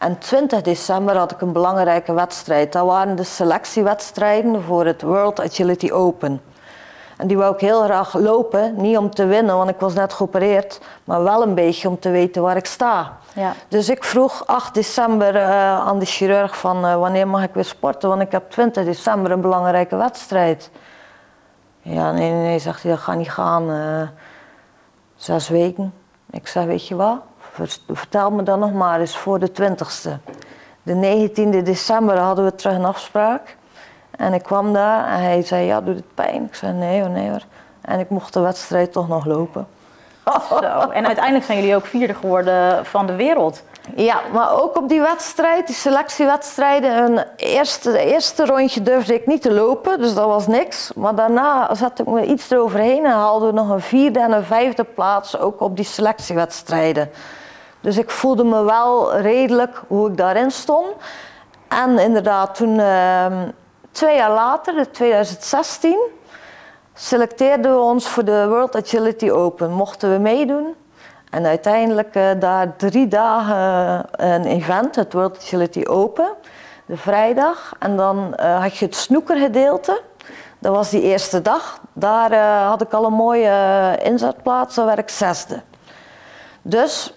En 0.00 0.18
20 0.18 0.62
december 0.62 1.16
had 1.16 1.32
ik 1.32 1.40
een 1.40 1.52
belangrijke 1.52 2.12
wedstrijd. 2.12 2.72
Dat 2.72 2.86
waren 2.86 3.16
de 3.16 3.24
selectiewedstrijden 3.24 4.62
voor 4.62 4.86
het 4.86 5.02
World 5.02 5.40
Agility 5.40 5.90
Open. 5.90 6.40
En 7.16 7.26
die 7.26 7.36
wou 7.36 7.54
ik 7.54 7.60
heel 7.60 7.82
graag 7.82 8.14
lopen, 8.14 8.74
niet 8.76 8.96
om 8.96 9.10
te 9.10 9.26
winnen, 9.26 9.56
want 9.56 9.70
ik 9.70 9.80
was 9.80 9.94
net 9.94 10.12
geopereerd, 10.12 10.80
maar 11.04 11.22
wel 11.22 11.42
een 11.42 11.54
beetje 11.54 11.88
om 11.88 11.98
te 11.98 12.10
weten 12.10 12.42
waar 12.42 12.56
ik 12.56 12.66
sta. 12.66 13.16
Ja. 13.34 13.52
Dus 13.68 13.88
ik 13.88 14.04
vroeg 14.04 14.46
8 14.46 14.74
december 14.74 15.34
uh, 15.34 15.78
aan 15.78 15.98
de 15.98 16.06
chirurg 16.06 16.58
van 16.58 16.84
uh, 16.84 16.96
wanneer 16.96 17.28
mag 17.28 17.42
ik 17.42 17.54
weer 17.54 17.64
sporten, 17.64 18.08
want 18.08 18.20
ik 18.20 18.32
heb 18.32 18.50
20 18.50 18.84
december 18.84 19.30
een 19.30 19.40
belangrijke 19.40 19.96
wedstrijd. 19.96 20.70
Ja, 21.82 22.12
nee, 22.12 22.30
nee, 22.30 22.42
nee, 22.42 22.58
zegt 22.58 22.82
hij, 22.82 22.90
dat 22.90 23.00
gaat 23.00 23.16
niet 23.16 23.30
gaan. 23.30 23.70
Uh, 23.70 24.08
zes 25.16 25.48
weken. 25.48 25.94
Ik 26.30 26.46
zeg, 26.46 26.64
weet 26.64 26.86
je 26.88 26.96
wat, 26.96 27.18
vertel 27.92 28.30
me 28.30 28.42
dan 28.42 28.58
nog 28.58 28.72
maar 28.72 29.00
eens 29.00 29.16
voor 29.16 29.38
de 29.38 29.50
20ste. 29.50 30.32
De 30.82 31.28
19e 31.28 31.62
december 31.62 32.18
hadden 32.18 32.44
we 32.44 32.54
terug 32.54 32.76
een 32.76 32.84
afspraak. 32.84 33.56
En 34.10 34.34
ik 34.34 34.42
kwam 34.42 34.72
daar 34.72 35.06
en 35.06 35.22
hij 35.22 35.42
zei, 35.42 35.66
ja, 35.66 35.80
doet 35.80 35.96
het 35.96 36.14
pijn? 36.14 36.44
Ik 36.44 36.54
zei, 36.54 36.72
nee 36.72 37.00
hoor, 37.00 37.10
nee 37.10 37.30
hoor. 37.30 37.44
En 37.80 37.98
ik 37.98 38.10
mocht 38.10 38.32
de 38.32 38.40
wedstrijd 38.40 38.92
toch 38.92 39.08
nog 39.08 39.24
lopen. 39.24 39.66
Zo. 40.48 40.90
En 40.90 41.06
uiteindelijk 41.06 41.44
zijn 41.44 41.58
jullie 41.58 41.76
ook 41.76 41.86
vierde 41.86 42.14
geworden 42.14 42.86
van 42.86 43.06
de 43.06 43.14
wereld. 43.14 43.62
Ja, 43.96 44.20
maar 44.32 44.62
ook 44.62 44.76
op 44.76 44.88
die 44.88 45.00
wedstrijd, 45.00 45.66
die 45.66 45.76
selectiewedstrijden, 45.76 47.04
een 47.04 47.24
eerste, 47.36 47.98
eerste 47.98 48.46
rondje 48.46 48.82
durfde 48.82 49.14
ik 49.14 49.26
niet 49.26 49.42
te 49.42 49.52
lopen, 49.52 49.98
dus 49.98 50.14
dat 50.14 50.26
was 50.26 50.46
niks. 50.46 50.92
Maar 50.94 51.14
daarna 51.14 51.74
zette 51.74 52.02
ik 52.02 52.08
me 52.08 52.26
iets 52.26 52.50
eroverheen 52.50 53.04
en 53.04 53.12
haalden 53.12 53.48
we 53.48 53.54
nog 53.54 53.68
een 53.68 53.80
vierde 53.80 54.20
en 54.20 54.32
een 54.32 54.44
vijfde 54.44 54.84
plaats 54.84 55.38
ook 55.38 55.60
op 55.60 55.76
die 55.76 55.84
selectiewedstrijden. 55.84 57.10
Dus 57.80 57.98
ik 57.98 58.10
voelde 58.10 58.44
me 58.44 58.64
wel 58.64 59.16
redelijk 59.16 59.82
hoe 59.86 60.10
ik 60.10 60.16
daarin 60.16 60.50
stond. 60.50 60.94
En 61.68 61.98
inderdaad, 61.98 62.54
toen 62.54 62.78
uh, 62.78 63.26
twee 63.90 64.16
jaar 64.16 64.30
later, 64.30 64.78
in 64.78 64.90
2016, 64.90 65.98
selecteerden 66.94 67.74
we 67.74 67.80
ons 67.80 68.08
voor 68.08 68.24
de 68.24 68.46
World 68.48 68.76
Agility 68.76 69.30
Open. 69.30 69.70
Mochten 69.72 70.12
we 70.12 70.18
meedoen. 70.18 70.74
En 71.30 71.46
uiteindelijk 71.46 72.16
uh, 72.16 72.30
daar 72.38 72.76
drie 72.76 73.08
dagen 73.08 74.06
uh, 74.20 74.32
een 74.32 74.44
event, 74.44 74.96
het 74.96 75.12
World 75.12 75.36
Agility 75.36 75.84
Open, 75.84 76.28
de 76.86 76.96
vrijdag. 76.96 77.72
En 77.78 77.96
dan 77.96 78.36
uh, 78.40 78.60
had 78.60 78.76
je 78.76 78.84
het 78.84 78.96
snoekergedeelte. 78.96 80.02
Dat 80.58 80.74
was 80.74 80.90
die 80.90 81.02
eerste 81.02 81.42
dag. 81.42 81.80
Daar 81.92 82.34
had 82.66 82.82
ik 82.82 82.92
al 82.92 83.04
een 83.04 83.12
mooie 83.12 83.98
inzetplaats, 84.02 84.74
daar 84.74 84.86
werd 84.86 84.98
ik 84.98 85.08
zesde. 85.08 85.62
Dus 86.62 87.14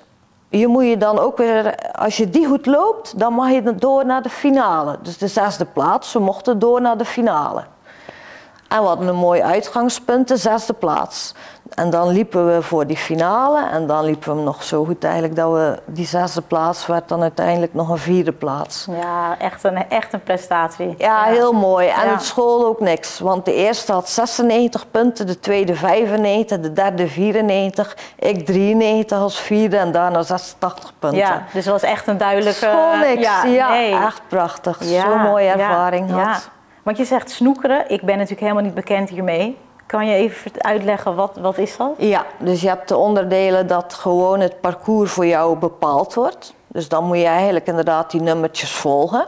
je 0.59 0.67
moet 0.67 0.85
je 0.85 0.97
dan 0.97 1.19
ook 1.19 1.37
weer, 1.37 1.75
als 1.91 2.17
je 2.17 2.29
die 2.29 2.47
goed 2.47 2.65
loopt, 2.65 3.19
dan 3.19 3.33
mag 3.33 3.49
je 3.49 3.75
door 3.75 4.05
naar 4.05 4.21
de 4.21 4.29
finale. 4.29 4.97
Dus 5.01 5.17
de 5.17 5.27
zesde 5.27 5.65
plaats, 5.65 6.13
we 6.13 6.19
mochten 6.19 6.59
door 6.59 6.81
naar 6.81 6.97
de 6.97 7.05
finale. 7.05 7.63
En 8.67 8.79
we 8.79 8.85
hadden 8.85 9.07
een 9.07 9.15
mooi 9.15 9.41
uitgangspunt, 9.41 10.27
de 10.27 10.37
zesde 10.37 10.73
plaats. 10.73 11.33
En 11.75 11.89
dan 11.89 12.07
liepen 12.07 12.53
we 12.53 12.61
voor 12.61 12.87
die 12.87 12.97
finale 12.97 13.69
en 13.69 13.87
dan 13.87 14.05
liepen 14.05 14.35
we 14.35 14.41
nog 14.41 14.63
zo 14.63 14.85
goed 14.85 15.03
eigenlijk 15.03 15.35
dat 15.35 15.51
we 15.51 15.79
die 15.85 16.05
zesde 16.05 16.41
plaats 16.41 16.85
werd 16.85 17.07
dan 17.09 17.21
uiteindelijk 17.21 17.73
nog 17.73 17.89
een 17.89 17.97
vierde 17.97 18.31
plaats. 18.31 18.87
Ja, 19.01 19.35
echt 19.39 19.63
een, 19.63 19.89
echt 19.89 20.13
een 20.13 20.23
prestatie. 20.23 20.95
Ja, 20.97 21.23
heel 21.23 21.53
mooi. 21.53 21.87
En 21.87 22.09
het 22.09 22.23
school 22.23 22.65
ook 22.65 22.79
niks. 22.79 23.19
Want 23.19 23.45
de 23.45 23.53
eerste 23.53 23.91
had 23.91 24.09
96 24.09 24.91
punten, 24.91 25.27
de 25.27 25.39
tweede 25.39 25.75
95, 25.75 26.59
de 26.59 26.73
derde 26.73 27.07
94, 27.07 27.97
ik 28.19 28.45
93 28.45 29.17
als 29.17 29.39
vierde 29.39 29.77
en 29.77 29.91
daarna 29.91 30.21
86 30.21 30.93
punten. 30.99 31.19
Ja, 31.19 31.43
dus 31.53 31.65
het 31.65 31.73
was 31.73 31.83
echt 31.83 32.07
een 32.07 32.17
duidelijke... 32.17 32.65
School 32.65 32.97
niks, 32.97 33.23
ja, 33.23 33.43
ja 33.45 34.05
echt 34.05 34.21
prachtig. 34.27 34.77
Zo'n 34.83 35.21
mooie 35.21 35.49
ervaring 35.49 36.11
had. 36.11 36.49
Want 36.83 36.97
je 36.97 37.05
zegt 37.05 37.29
snoekeren, 37.31 37.89
ik 37.89 38.01
ben 38.01 38.15
natuurlijk 38.15 38.41
helemaal 38.41 38.63
niet 38.63 38.73
bekend 38.73 39.09
hiermee. 39.09 39.57
Kan 39.85 40.07
je 40.07 40.15
even 40.15 40.51
uitleggen, 40.57 41.15
wat, 41.15 41.37
wat 41.41 41.57
is 41.57 41.77
dat? 41.77 41.91
Ja, 41.97 42.25
dus 42.39 42.61
je 42.61 42.67
hebt 42.67 42.87
de 42.87 42.97
onderdelen 42.97 43.67
dat 43.67 43.93
gewoon 43.93 44.39
het 44.39 44.61
parcours 44.61 45.11
voor 45.11 45.25
jou 45.25 45.57
bepaald 45.57 46.13
wordt. 46.13 46.53
Dus 46.67 46.89
dan 46.89 47.03
moet 47.03 47.17
je 47.17 47.25
eigenlijk 47.25 47.67
inderdaad 47.67 48.11
die 48.11 48.21
nummertjes 48.21 48.71
volgen. 48.71 49.25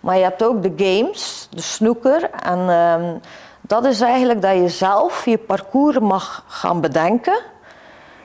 Maar 0.00 0.16
je 0.16 0.22
hebt 0.22 0.42
ook 0.42 0.62
de 0.62 0.72
games, 0.76 1.48
de 1.50 1.62
snoeker. 1.62 2.30
En 2.30 2.70
ehm, 2.70 3.16
dat 3.60 3.84
is 3.84 4.00
eigenlijk 4.00 4.42
dat 4.42 4.54
je 4.54 4.68
zelf 4.68 5.24
je 5.24 5.38
parcours 5.38 5.98
mag 5.98 6.44
gaan 6.46 6.80
bedenken. 6.80 7.40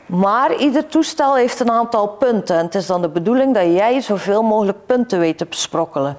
Maar 0.05 0.55
ieder 0.55 0.87
toestel 0.87 1.35
heeft 1.35 1.59
een 1.59 1.71
aantal 1.71 2.07
punten. 2.07 2.57
En 2.57 2.65
het 2.65 2.75
is 2.75 2.85
dan 2.85 3.01
de 3.01 3.09
bedoeling 3.09 3.53
dat 3.53 3.63
jij 3.63 4.01
zoveel 4.01 4.41
mogelijk 4.41 4.85
punten 4.85 5.19
weet 5.19 5.37
te 5.37 5.45
besprokkelen. 5.45 6.17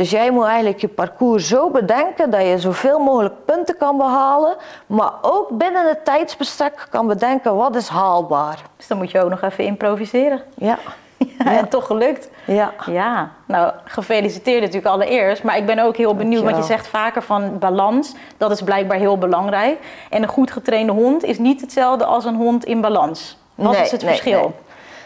Dus 0.00 0.10
jij 0.10 0.30
moet 0.30 0.44
eigenlijk 0.44 0.80
je 0.80 0.88
parcours 0.88 1.48
zo 1.48 1.70
bedenken 1.70 2.30
dat 2.30 2.46
je 2.46 2.58
zoveel 2.58 2.98
mogelijk 2.98 3.34
punten 3.44 3.76
kan 3.76 3.96
behalen, 3.96 4.56
maar 4.86 5.12
ook 5.22 5.48
binnen 5.48 5.88
het 5.88 6.04
tijdsbestek 6.04 6.86
kan 6.90 7.06
bedenken 7.06 7.56
wat 7.56 7.76
is 7.76 7.88
haalbaar. 7.88 8.58
Dus 8.76 8.86
dan 8.86 8.98
moet 8.98 9.10
je 9.10 9.20
ook 9.22 9.30
nog 9.30 9.42
even 9.42 9.64
improviseren. 9.64 10.42
Ja. 10.54 10.78
Ja, 11.38 11.58
en 11.58 11.68
toch 11.68 11.86
gelukt. 11.86 12.30
Ja. 12.44 12.72
Ja, 12.86 13.30
nou 13.46 13.72
gefeliciteerd 13.84 14.60
natuurlijk 14.60 14.86
allereerst. 14.92 15.42
Maar 15.42 15.56
ik 15.56 15.66
ben 15.66 15.78
ook 15.78 15.96
heel 15.96 16.14
benieuwd, 16.14 16.42
want 16.42 16.56
je 16.56 16.62
zegt 16.62 16.86
vaker 16.86 17.22
van 17.22 17.58
balans. 17.58 18.14
Dat 18.36 18.50
is 18.50 18.62
blijkbaar 18.62 18.98
heel 18.98 19.18
belangrijk. 19.18 19.78
En 20.10 20.22
een 20.22 20.28
goed 20.28 20.50
getrainde 20.50 20.92
hond 20.92 21.24
is 21.24 21.38
niet 21.38 21.60
hetzelfde 21.60 22.04
als 22.04 22.24
een 22.24 22.34
hond 22.34 22.64
in 22.64 22.80
balans. 22.80 23.38
Wat 23.54 23.72
Nee, 23.72 23.82
is 23.82 23.90
het 23.90 24.02
nee, 24.02 24.10
verschil? 24.10 24.40
nee. 24.40 24.54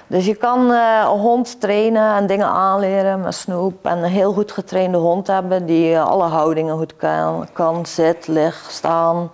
Dus 0.07 0.27
je 0.27 0.35
kan 0.35 0.73
eh, 0.73 1.01
een 1.01 1.19
hond 1.19 1.61
trainen 1.61 2.15
en 2.15 2.27
dingen 2.27 2.47
aanleren 2.47 3.21
met 3.21 3.35
snoep. 3.35 3.87
En 3.87 3.99
een 3.99 4.11
heel 4.11 4.33
goed 4.33 4.53
getrainde 4.53 4.99
hond 4.99 5.27
hebben 5.27 5.67
die 5.67 5.95
eh, 5.95 6.07
alle 6.07 6.25
houdingen 6.25 6.77
goed 6.77 6.97
kan. 6.97 7.49
Kan 7.53 7.87
zit, 7.87 8.27
lig, 8.27 8.67
staan. 8.69 9.31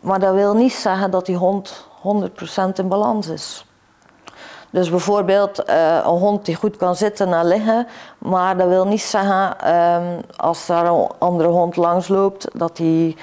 Maar 0.00 0.20
dat 0.20 0.34
wil 0.34 0.54
niet 0.54 0.72
zeggen 0.72 1.10
dat 1.10 1.26
die 1.26 1.36
hond 1.36 1.86
100% 2.02 2.72
in 2.74 2.88
balans 2.88 3.26
is. 3.26 3.64
Dus 4.70 4.90
bijvoorbeeld 4.90 5.64
eh, 5.64 5.94
een 5.94 6.18
hond 6.18 6.44
die 6.44 6.54
goed 6.54 6.76
kan 6.76 6.96
zitten 6.96 7.32
en 7.32 7.46
liggen, 7.46 7.86
maar 8.18 8.56
dat 8.56 8.68
wil 8.68 8.86
niet 8.86 9.02
zeggen 9.02 9.60
ehm, 9.60 10.20
als 10.36 10.66
daar 10.66 10.86
een 10.86 11.06
andere 11.18 11.48
hond 11.48 11.76
langs 11.76 12.08
loopt 12.08 12.58
dat 12.58 12.78
hij 12.78 13.16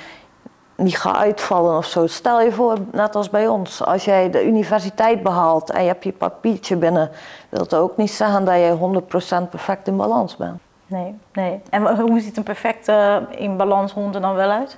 niet 0.78 0.98
gaat 0.98 1.16
uitvallen 1.16 1.78
of 1.78 1.86
zo. 1.86 2.08
Stel 2.08 2.42
je 2.42 2.52
voor, 2.52 2.78
net 2.92 3.16
als 3.16 3.30
bij 3.30 3.48
ons, 3.48 3.84
als 3.84 4.06
jij 4.06 4.30
de 4.30 4.46
universiteit 4.46 5.24
behaalt 5.24 5.72
en 5.72 5.82
je 5.82 5.88
hebt 5.88 6.04
je 6.04 6.12
papiertje 6.12 6.76
binnen, 6.76 7.12
wil 7.50 7.68
dat 7.68 7.74
ook 7.74 7.98
niet 7.98 8.12
zeggen 8.12 8.46
dat 8.46 8.56
je 8.56 9.02
100% 9.46 9.50
perfect 9.50 9.88
in 9.88 9.98
balans 9.98 10.36
bent. 10.36 10.60
Nee, 10.88 11.16
nee. 11.34 11.62
En 11.70 12.00
hoe 12.00 12.20
ziet 12.20 12.38
een 12.38 12.44
perfecte 12.44 13.26
in 13.30 13.58
balans 13.58 13.94
hond 13.94 14.16
er 14.16 14.22
dan 14.22 14.36
wel 14.36 14.50
uit? 14.50 14.78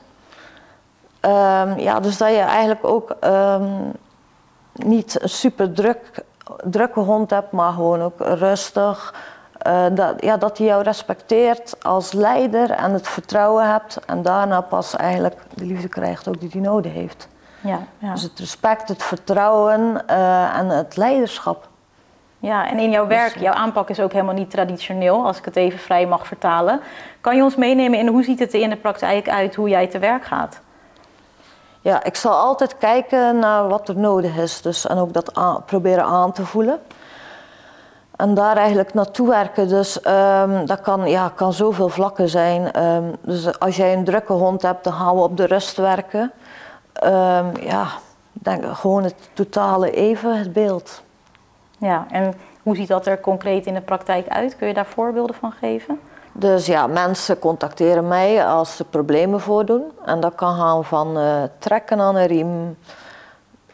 Ehm, 1.19 1.79
ja, 1.79 1.99
dus 1.99 2.17
dat 2.17 2.29
je 2.29 2.37
eigenlijk 2.37 2.85
ook 2.85 3.15
ehm, 3.19 3.67
niet 4.73 5.21
een 5.21 5.29
super 5.29 5.73
druk, 5.73 6.23
drukke 6.63 6.99
hond 6.99 7.29
hebt, 7.29 7.51
maar 7.51 7.71
gewoon 7.71 8.01
ook 8.01 8.19
rustig. 8.19 9.13
Eh, 9.69 9.85
dat, 9.91 10.13
ja, 10.23 10.37
dat 10.37 10.57
hij 10.57 10.67
jou 10.67 10.83
respecteert 10.83 11.75
als 11.83 12.11
leider 12.11 12.71
en 12.71 12.91
het 12.93 13.07
vertrouwen 13.07 13.71
hebt. 13.71 13.99
En 14.05 14.21
daarna 14.21 14.61
pas 14.61 14.95
eigenlijk 14.95 15.35
de 15.53 15.65
liefde 15.65 15.87
krijgt 15.87 16.27
ook 16.27 16.39
die 16.39 16.49
hij 16.51 16.61
nodig 16.61 16.93
heeft. 16.93 17.27
Ja, 17.61 17.79
ja. 17.97 18.11
Dus 18.13 18.21
het 18.21 18.39
respect, 18.39 18.87
het 18.89 19.03
vertrouwen 19.03 20.07
eh, 20.07 20.57
en 20.57 20.69
het 20.69 20.97
leiderschap. 20.97 21.67
ja, 22.39 22.69
en 22.69 22.79
in 22.79 22.89
jouw 22.91 23.07
werk, 23.07 23.37
jouw 23.39 23.53
aanpak 23.53 23.89
is 23.89 23.99
ook 23.99 24.11
helemaal 24.11 24.33
niet 24.33 24.51
traditioneel, 24.51 25.25
als 25.25 25.37
ik 25.37 25.45
het 25.45 25.55
even 25.55 25.79
vrij 25.79 26.05
mag 26.05 26.27
vertalen. 26.27 26.79
Kan 27.21 27.35
je 27.35 27.43
ons 27.43 27.55
meenemen 27.55 27.99
in 27.99 28.07
hoe 28.07 28.23
ziet 28.23 28.39
het 28.39 28.53
er 28.53 28.61
in 28.61 28.69
de 28.69 28.75
praktijk 28.75 29.29
uit, 29.29 29.55
hoe 29.55 29.69
jij 29.69 29.87
te 29.87 29.99
werk 29.99 30.25
gaat? 30.25 30.59
Ja, 31.81 32.03
ik 32.03 32.15
zal 32.15 32.33
altijd 32.33 32.77
kijken 32.77 33.39
naar 33.39 33.67
wat 33.67 33.89
er 33.89 33.97
nodig 33.97 34.35
is. 34.37 34.61
Dus, 34.61 34.87
en 34.87 34.97
ook 34.97 35.13
dat 35.13 35.35
aan- 35.35 35.63
proberen 35.65 36.03
aan 36.03 36.31
te 36.31 36.45
voelen. 36.45 36.79
En 38.19 38.33
daar 38.33 38.57
eigenlijk 38.57 38.93
naartoe 38.93 39.27
werken. 39.27 39.67
Dus 39.67 40.01
ehm, 40.01 40.65
dat 40.65 40.81
kan, 40.81 41.09
ja, 41.09 41.31
kan 41.35 41.53
zoveel 41.53 41.89
vlakken 41.89 42.29
zijn. 42.29 42.71
Ehm, 42.71 43.03
dus 43.21 43.59
als 43.59 43.75
jij 43.75 43.93
een 43.93 44.03
drukke 44.03 44.33
hond 44.33 44.61
hebt, 44.61 44.83
dan 44.83 44.93
gaan 44.93 45.15
we 45.15 45.21
op 45.21 45.37
de 45.37 45.45
rust 45.45 45.77
werken. 45.77 46.31
Ehm, 46.93 47.45
ja, 47.61 47.87
denk 48.31 48.65
gewoon 48.65 49.03
het 49.03 49.29
totale 49.33 49.91
even, 49.91 50.37
het 50.37 50.53
beeld. 50.53 51.01
Ja, 51.77 52.05
en 52.11 52.33
hoe 52.63 52.75
ziet 52.75 52.87
dat 52.87 53.05
er 53.05 53.19
concreet 53.19 53.65
in 53.65 53.73
de 53.73 53.81
praktijk 53.81 54.27
uit? 54.27 54.55
Kun 54.55 54.67
je 54.67 54.73
daar 54.73 54.85
voorbeelden 54.85 55.35
van 55.35 55.51
geven? 55.51 55.99
Dus 56.31 56.65
ja, 56.65 56.87
mensen 56.87 57.39
contacteren 57.39 58.07
mij 58.07 58.45
als 58.45 58.75
ze 58.75 58.83
problemen 58.83 59.39
voordoen. 59.39 59.91
En 60.05 60.19
dat 60.19 60.35
kan 60.35 60.55
gaan 60.55 60.85
van 60.85 61.17
eh, 61.17 61.43
trekken 61.59 61.99
aan 61.99 62.15
een 62.15 62.27
riem, 62.27 62.77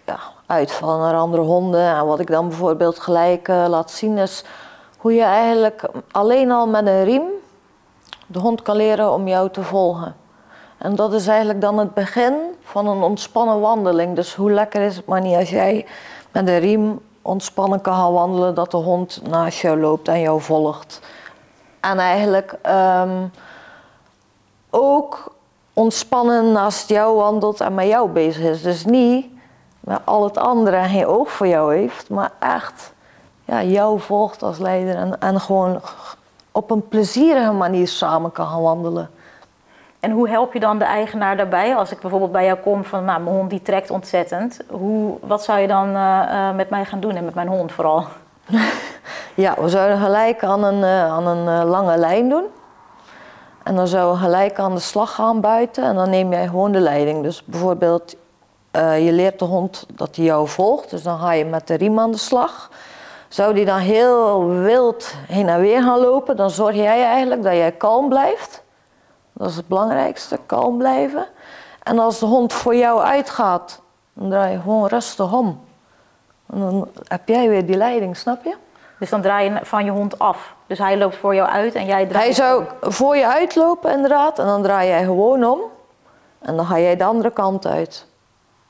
ja, 0.06 0.20
uitvallen 0.46 1.00
naar 1.00 1.20
andere 1.20 1.44
honden. 1.44 1.96
En 1.96 2.06
wat 2.06 2.20
ik 2.20 2.28
dan 2.28 2.48
bijvoorbeeld 2.48 3.00
gelijk 3.00 3.48
eh, 3.48 3.66
laat 3.68 3.92
zien 3.92 4.18
is 4.18 4.44
hoe 4.98 5.14
je 5.14 5.24
eigenlijk 5.24 5.90
alleen 6.12 6.52
al 6.52 6.68
met 6.68 6.88
een 6.88 7.04
riem 7.04 7.24
de 8.28 8.40
hond 8.40 8.62
kan 8.62 8.76
leren 8.76 9.12
om 9.12 9.28
jou 9.28 9.50
te 9.50 9.64
volgen. 9.64 10.16
En 10.78 10.96
dat 10.96 11.14
is 11.14 11.28
eigenlijk 11.28 11.62
dan 11.62 11.78
het 11.78 11.94
begin 11.94 12.34
van 12.62 12.88
een 12.88 13.02
ontspannen 13.02 13.60
wandeling. 13.60 14.16
Dus 14.16 14.36
hoe 14.36 14.52
lekker 14.52 14.82
is 14.82 14.96
het 14.96 15.06
maar 15.06 15.22
niet 15.22 15.36
als 15.36 15.50
jij 15.50 15.86
met 16.32 16.48
een 16.48 16.60
riem 16.60 17.00
ontspannen 17.22 17.82
kan 17.82 17.94
gaan 17.94 18.14
wandelen, 18.14 18.56
dat 18.56 18.72
de 18.72 18.78
hond 18.78 19.22
naast 19.30 19.62
jou 19.62 19.80
loopt 19.80 20.08
en 20.08 20.20
jou 20.20 20.42
volgt. 20.42 21.02
En 21.80 22.00
eigenlijk 22.00 22.58
ehm, 22.62 23.26
ook 24.70 25.34
ontspannen 25.74 26.52
naast 26.52 26.90
jou 26.90 27.16
wandelt 27.16 27.62
en 27.62 27.74
met 27.74 27.88
jou 27.88 28.10
bezig 28.10 28.44
is. 28.44 28.62
Dus 28.62 28.86
niet 28.86 29.35
met 29.86 30.00
al 30.04 30.24
het 30.24 30.38
andere 30.38 30.78
en 30.78 30.90
geen 30.90 31.06
oog 31.06 31.32
voor 31.32 31.48
jou 31.48 31.76
heeft, 31.76 32.10
maar 32.10 32.32
echt 32.40 32.94
ja, 33.46 33.64
jou 33.64 34.00
volgt 34.00 34.44
als 34.44 34.58
leider 34.58 34.96
en, 34.96 35.20
en 35.20 35.40
gewoon 35.40 35.82
op 36.52 36.72
een 36.72 36.88
plezierige 36.88 37.52
manier 37.52 37.88
samen 37.88 38.32
kan 38.32 38.48
gaan 38.48 38.62
wandelen. 38.62 39.10
En 40.00 40.12
hoe 40.12 40.30
help 40.30 40.54
je 40.54 40.60
dan 40.60 40.78
de 40.78 40.86
eigenaar 40.86 41.38
daarbij? 41.38 41.76
Als 41.76 41.92
ik 41.92 42.00
bijvoorbeeld 42.00 42.32
bij 42.32 42.46
jou 42.46 42.58
kom 42.58 42.84
van, 42.84 43.06
nou, 43.06 43.22
mijn 43.22 43.36
hond 43.36 43.50
die 43.50 43.62
trekt 43.62 43.90
ontzettend. 43.90 44.60
Hoe, 44.70 45.18
wat 45.22 45.44
zou 45.44 45.60
je 45.60 45.68
dan 45.68 45.96
eh, 45.96 46.50
eh, 46.50 46.56
met 46.56 46.70
mij 46.70 46.86
gaan 46.86 47.00
doen 47.00 47.16
en 47.16 47.26
met 47.26 47.34
mijn 47.34 47.48
hond 47.48 47.72
vooral? 47.72 48.06
Ja, 49.36 49.56
we 49.60 49.70
zouden 49.70 49.98
gelijk 49.98 50.44
aan 50.44 50.64
een, 50.64 50.84
eh, 50.84 51.12
aan 51.12 51.28
een 51.28 51.66
lange 51.66 51.98
lijn 51.98 52.30
doen. 52.30 52.44
En 53.64 53.76
dan 53.76 53.88
zouden 53.88 54.14
we 54.14 54.26
gelijk 54.26 54.60
aan 54.60 54.74
de 54.74 54.80
slag 54.80 55.16
gaan 55.16 55.42
buiten 55.42 55.84
en 55.84 55.96
dan 55.96 56.10
neem 56.10 56.32
jij 56.32 56.48
gewoon 56.48 56.72
de 56.72 56.80
leiding. 56.80 57.24
Dus 57.24 57.44
bijvoorbeeld, 57.46 58.16
eh, 58.76 59.06
je 59.06 59.12
leert 59.12 59.40
de 59.40 59.46
hond 59.46 59.86
dat 59.94 60.16
hij 60.16 60.26
jou 60.26 60.48
volgt, 60.48 60.90
dus 60.90 61.04
dan 61.04 61.20
ga 61.20 61.32
je 61.32 61.46
met 61.46 61.68
de 61.68 61.74
riem 61.74 62.00
aan 62.00 62.12
de 62.12 62.18
slag. 62.18 62.70
Zou 63.28 63.54
die 63.54 63.66
dan 63.66 63.78
heel 63.78 64.48
wild 64.50 65.14
heen 65.28 65.50
en 65.50 65.60
weer 65.60 65.82
gaan 65.82 66.00
lopen, 66.00 66.36
dan 66.36 66.50
zorg 66.50 66.76
jij 66.76 67.04
eigenlijk 67.04 67.44
dat 67.44 67.54
jij 67.54 67.72
kalm 67.72 68.10
blijft. 68.10 68.64
Dat 69.34 69.50
is 69.50 69.56
het 69.56 69.68
belangrijkste, 69.68 70.40
kalm 70.46 70.78
blijven. 70.78 71.28
En 71.84 72.00
als 72.00 72.20
de 72.20 72.26
hond 72.26 72.54
voor 72.54 72.76
jou 72.76 73.02
uitgaat, 73.02 73.82
dan 74.14 74.30
draai 74.30 74.52
je 74.52 74.60
gewoon 74.60 74.88
rustig 74.88 75.34
om. 75.34 75.60
En 76.46 76.60
dan 76.60 76.88
heb 77.08 77.28
jij 77.28 77.50
weer 77.50 77.66
die 77.66 77.78
leiding, 77.78 78.18
snap 78.18 78.44
je? 78.44 78.56
Dus 79.00 79.10
dan 79.10 79.22
draai 79.22 79.52
je 79.52 79.60
van 79.64 79.86
je 79.86 79.92
hond 79.92 80.20
af. 80.20 80.54
Dus 80.68 80.78
hij 80.78 80.98
loopt 80.98 81.16
voor 81.16 81.36
jou 81.36 81.50
uit 81.50 81.76
en 81.76 81.86
jij 81.86 82.06
draait... 82.06 82.24
Hij 82.26 82.34
zou 82.34 82.64
voor 82.82 83.16
je 83.18 83.28
uitlopen 83.28 83.92
inderdaad 83.92 84.40
en 84.40 84.46
dan 84.46 84.62
draai 84.62 84.88
jij 84.88 85.04
gewoon 85.04 85.44
om. 85.44 85.60
En 86.40 86.56
dan 86.56 86.66
ga 86.66 86.80
jij 86.80 86.96
de 86.96 87.04
andere 87.04 87.32
kant 87.32 87.68
uit. 87.68 88.06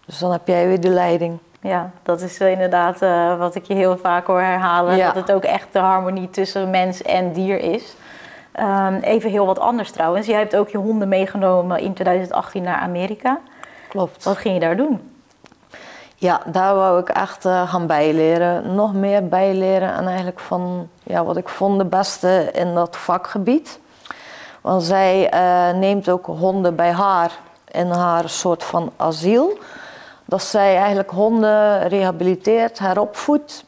Dus 0.05 0.19
dan 0.19 0.31
heb 0.31 0.47
jij 0.47 0.67
weer 0.67 0.81
de 0.81 0.89
leiding. 0.89 1.37
Ja, 1.61 1.91
dat 2.03 2.21
is 2.21 2.39
inderdaad 2.39 3.01
eh, 3.01 3.37
wat 3.37 3.55
ik 3.55 3.65
je 3.65 3.73
heel 3.73 3.97
vaak 3.97 4.27
hoor 4.27 4.41
herhalen. 4.41 4.95
Ja. 4.97 5.05
Dat 5.05 5.15
het 5.27 5.31
ook 5.35 5.43
echt 5.43 5.67
de 5.71 5.79
harmonie 5.79 6.29
tussen 6.29 6.69
mens 6.69 7.01
en 7.01 7.33
dier 7.33 7.59
is. 7.59 7.95
Ehm, 8.51 8.95
even 8.95 9.29
heel 9.29 9.45
wat 9.45 9.59
anders 9.59 9.91
trouwens. 9.91 10.27
Jij 10.27 10.39
hebt 10.39 10.55
ook 10.55 10.69
je 10.69 10.77
honden 10.77 11.07
meegenomen 11.07 11.79
in 11.79 11.93
2018 11.93 12.63
naar 12.63 12.77
Amerika. 12.77 13.39
Klopt. 13.89 14.23
Wat 14.23 14.37
ging 14.37 14.53
je 14.53 14.59
daar 14.59 14.77
doen? 14.77 15.13
Ja, 16.15 16.41
daar 16.45 16.75
wou 16.75 16.99
ik 16.99 17.09
echt 17.09 17.45
eh, 17.45 17.69
gaan 17.69 17.87
bijleren. 17.87 18.75
Nog 18.75 18.93
meer 18.93 19.27
bijleren 19.27 19.93
en 19.93 20.07
eigenlijk 20.07 20.39
van 20.39 20.89
ja, 21.03 21.23
wat 21.23 21.37
ik 21.37 21.49
vond 21.49 21.77
de 21.77 21.85
beste 21.85 22.49
in 22.53 22.73
dat 22.73 22.97
vakgebied. 22.97 23.79
Want 24.61 24.83
zij 24.83 25.29
eh, 25.29 25.73
neemt 25.73 26.09
ook 26.09 26.25
honden 26.25 26.75
bij 26.75 26.91
haar 26.91 27.31
in 27.71 27.89
haar 27.89 28.29
soort 28.29 28.63
van 28.63 28.91
asiel. 28.95 29.57
Dat 30.25 30.43
zij 30.43 30.77
eigenlijk 30.77 31.09
honden 31.09 31.87
rehabiliteert, 31.87 32.79
heropvoedt. 32.79 33.65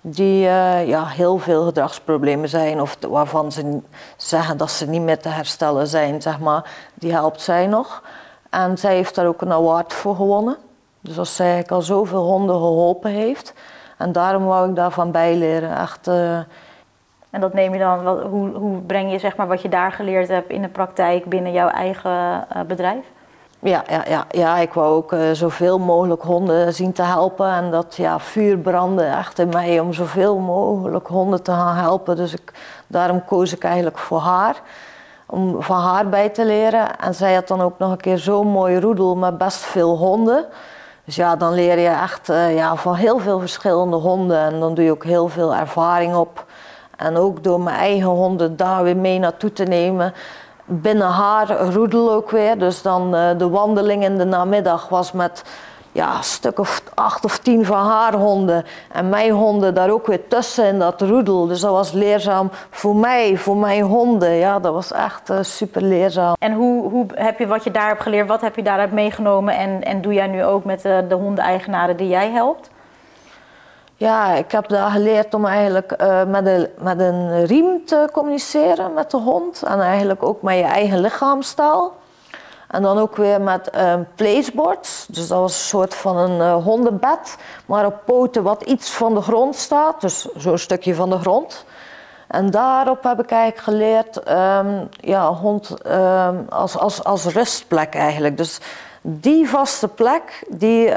Die 0.00 0.46
eh, 0.46 0.88
ja, 0.88 1.06
heel 1.06 1.38
veel 1.38 1.64
gedragsproblemen 1.64 2.48
zijn 2.48 2.80
of 2.80 2.96
waarvan 3.00 3.52
ze 3.52 3.80
zeggen 4.16 4.56
dat 4.56 4.70
ze 4.70 4.88
niet 4.88 5.02
meer 5.02 5.18
te 5.18 5.28
herstellen 5.28 5.86
zijn, 5.86 6.22
zeg 6.22 6.38
maar. 6.38 6.70
Die 6.94 7.12
helpt 7.12 7.40
zij 7.40 7.66
nog. 7.66 8.02
En 8.50 8.78
zij 8.78 8.94
heeft 8.94 9.14
daar 9.14 9.26
ook 9.26 9.42
een 9.42 9.52
award 9.52 9.92
voor 9.92 10.16
gewonnen. 10.16 10.56
Dus 11.00 11.18
als 11.18 11.36
zij 11.36 11.46
eigenlijk 11.46 11.74
al 11.74 11.82
zoveel 11.82 12.22
honden 12.22 12.54
geholpen 12.54 13.10
heeft. 13.10 13.54
En 13.98 14.12
daarom 14.12 14.44
wou 14.44 14.68
ik 14.68 14.76
daarvan 14.76 15.10
bijleren. 15.10 15.76
Echt, 15.78 16.06
eh, 16.08 16.36
En 17.30 17.40
dat 17.40 17.54
neem 17.54 17.72
je 17.72 17.78
dan, 17.78 18.02
wat, 18.02 18.22
hoe, 18.22 18.48
hoe 18.48 18.80
breng 18.80 19.12
je 19.12 19.18
zeg 19.18 19.36
maar 19.36 19.46
wat 19.46 19.62
je 19.62 19.68
daar 19.68 19.92
geleerd 19.92 20.28
hebt 20.28 20.50
in 20.50 20.62
de 20.62 20.68
praktijk 20.68 21.24
binnen 21.24 21.52
jouw 21.52 21.68
eigen 21.68 22.46
eh, 22.48 22.62
bedrijf? 22.62 23.04
Ja, 23.64 23.84
ja, 23.88 24.04
ja, 24.08 24.24
ja, 24.30 24.56
ik 24.56 24.72
wou 24.72 24.94
ook 24.94 25.12
uh, 25.12 25.20
zoveel 25.32 25.78
mogelijk 25.78 26.22
honden 26.22 26.74
zien 26.74 26.92
te 26.92 27.02
helpen. 27.02 27.48
En 27.50 27.70
dat 27.70 27.96
ja, 27.96 28.18
vuur 28.18 28.58
brandde 28.58 29.04
echt 29.04 29.38
in 29.38 29.48
mij 29.48 29.80
om 29.80 29.92
zoveel 29.92 30.38
mogelijk 30.38 31.06
honden 31.06 31.42
te 31.42 31.50
gaan 31.50 31.76
helpen. 31.76 32.16
Dus 32.16 32.32
ik, 32.32 32.52
daarom 32.86 33.24
koos 33.24 33.52
ik 33.52 33.64
eigenlijk 33.64 33.98
voor 33.98 34.18
haar. 34.18 34.60
Om 35.26 35.62
van 35.62 35.80
haar 35.80 36.08
bij 36.08 36.28
te 36.28 36.44
leren. 36.44 36.98
En 36.98 37.14
zij 37.14 37.34
had 37.34 37.48
dan 37.48 37.60
ook 37.60 37.78
nog 37.78 37.90
een 37.90 38.00
keer 38.00 38.18
zo'n 38.18 38.46
mooi 38.46 38.80
roedel 38.80 39.16
met 39.16 39.38
best 39.38 39.58
veel 39.58 39.96
honden. 39.96 40.44
Dus 41.04 41.16
ja, 41.16 41.36
dan 41.36 41.52
leer 41.52 41.78
je 41.78 41.88
echt 41.88 42.30
uh, 42.30 42.56
ja, 42.56 42.76
van 42.76 42.94
heel 42.94 43.18
veel 43.18 43.40
verschillende 43.40 43.96
honden. 43.96 44.38
En 44.38 44.60
dan 44.60 44.74
doe 44.74 44.84
je 44.84 44.90
ook 44.90 45.04
heel 45.04 45.28
veel 45.28 45.54
ervaring 45.54 46.14
op. 46.14 46.44
En 46.96 47.16
ook 47.16 47.44
door 47.44 47.60
mijn 47.60 47.76
eigen 47.76 48.08
honden 48.08 48.56
daar 48.56 48.82
weer 48.82 48.96
mee 48.96 49.18
naartoe 49.18 49.52
te 49.52 49.64
nemen 49.64 50.14
binnen 50.64 51.08
haar 51.08 51.60
roedel 51.72 52.12
ook 52.12 52.30
weer. 52.30 52.58
Dus 52.58 52.82
dan 52.82 53.14
uh, 53.14 53.30
de 53.38 53.48
wandeling 53.48 54.04
in 54.04 54.18
de 54.18 54.24
namiddag 54.24 54.88
was 54.88 55.12
met 55.12 55.44
ja, 55.94 56.16
een 56.16 56.24
stuk 56.24 56.58
of 56.58 56.82
acht 56.94 57.24
of 57.24 57.38
tien 57.38 57.64
van 57.64 57.86
haar 57.86 58.14
honden. 58.14 58.64
En 58.92 59.08
mijn 59.08 59.30
honden 59.30 59.74
daar 59.74 59.90
ook 59.90 60.06
weer 60.06 60.28
tussen 60.28 60.66
in 60.66 60.78
dat 60.78 61.00
roedel. 61.00 61.46
Dus 61.46 61.60
dat 61.60 61.70
was 61.70 61.92
leerzaam 61.92 62.50
voor 62.70 62.96
mij, 62.96 63.36
voor 63.36 63.56
mijn 63.56 63.82
honden. 63.82 64.30
Ja, 64.32 64.58
dat 64.58 64.72
was 64.72 64.92
echt 64.92 65.30
uh, 65.30 65.38
super 65.40 65.82
leerzaam. 65.82 66.34
En 66.38 66.52
hoe, 66.52 66.90
hoe 66.90 67.06
heb 67.14 67.38
je 67.38 67.46
wat 67.46 67.64
je 67.64 67.70
daar 67.70 67.88
hebt 67.88 68.02
geleerd, 68.02 68.28
wat 68.28 68.40
heb 68.40 68.56
je 68.56 68.62
daaruit 68.62 68.92
meegenomen? 68.92 69.56
En, 69.56 69.82
en 69.82 70.00
doe 70.00 70.12
jij 70.12 70.26
nu 70.26 70.44
ook 70.44 70.64
met 70.64 70.82
de, 70.82 71.04
de 71.08 71.14
hondeneigenaren 71.14 71.96
die 71.96 72.08
jij 72.08 72.30
helpt? 72.30 72.70
Ja, 73.96 74.34
ik 74.34 74.50
heb 74.50 74.68
daar 74.68 74.90
geleerd 74.90 75.34
om 75.34 75.46
eigenlijk 75.46 75.94
uh, 76.00 76.24
met, 76.24 76.46
een, 76.46 76.68
met 76.78 77.00
een 77.00 77.44
riem 77.44 77.84
te 77.86 78.08
communiceren 78.12 78.94
met 78.94 79.10
de 79.10 79.16
hond. 79.16 79.62
En 79.62 79.80
eigenlijk 79.80 80.22
ook 80.22 80.42
met 80.42 80.56
je 80.56 80.62
eigen 80.62 81.00
lichaamstaal. 81.00 81.92
En 82.68 82.82
dan 82.82 82.98
ook 82.98 83.16
weer 83.16 83.40
met 83.40 83.70
uh, 83.74 83.94
placeboards. 84.14 85.06
Dus 85.06 85.28
dat 85.28 85.38
was 85.38 85.52
een 85.52 85.64
soort 85.64 85.94
van 85.94 86.16
een 86.16 86.38
uh, 86.38 86.64
hondenbed. 86.64 87.36
Maar 87.66 87.86
op 87.86 88.00
poten 88.04 88.42
wat 88.42 88.62
iets 88.62 88.90
van 88.90 89.14
de 89.14 89.20
grond 89.20 89.56
staat. 89.56 90.00
Dus 90.00 90.28
zo'n 90.36 90.58
stukje 90.58 90.94
van 90.94 91.10
de 91.10 91.18
grond. 91.18 91.64
En 92.28 92.50
daarop 92.50 93.02
heb 93.02 93.22
ik 93.22 93.30
eigenlijk 93.30 93.62
geleerd, 93.62 94.30
um, 94.30 94.88
ja, 95.00 95.32
hond 95.32 95.74
um, 95.86 96.46
als, 96.48 96.78
als, 96.78 97.04
als 97.04 97.24
rustplek 97.24 97.94
eigenlijk. 97.94 98.36
Dus 98.36 98.58
die 99.00 99.48
vaste 99.48 99.88
plek, 99.88 100.46
die... 100.48 100.92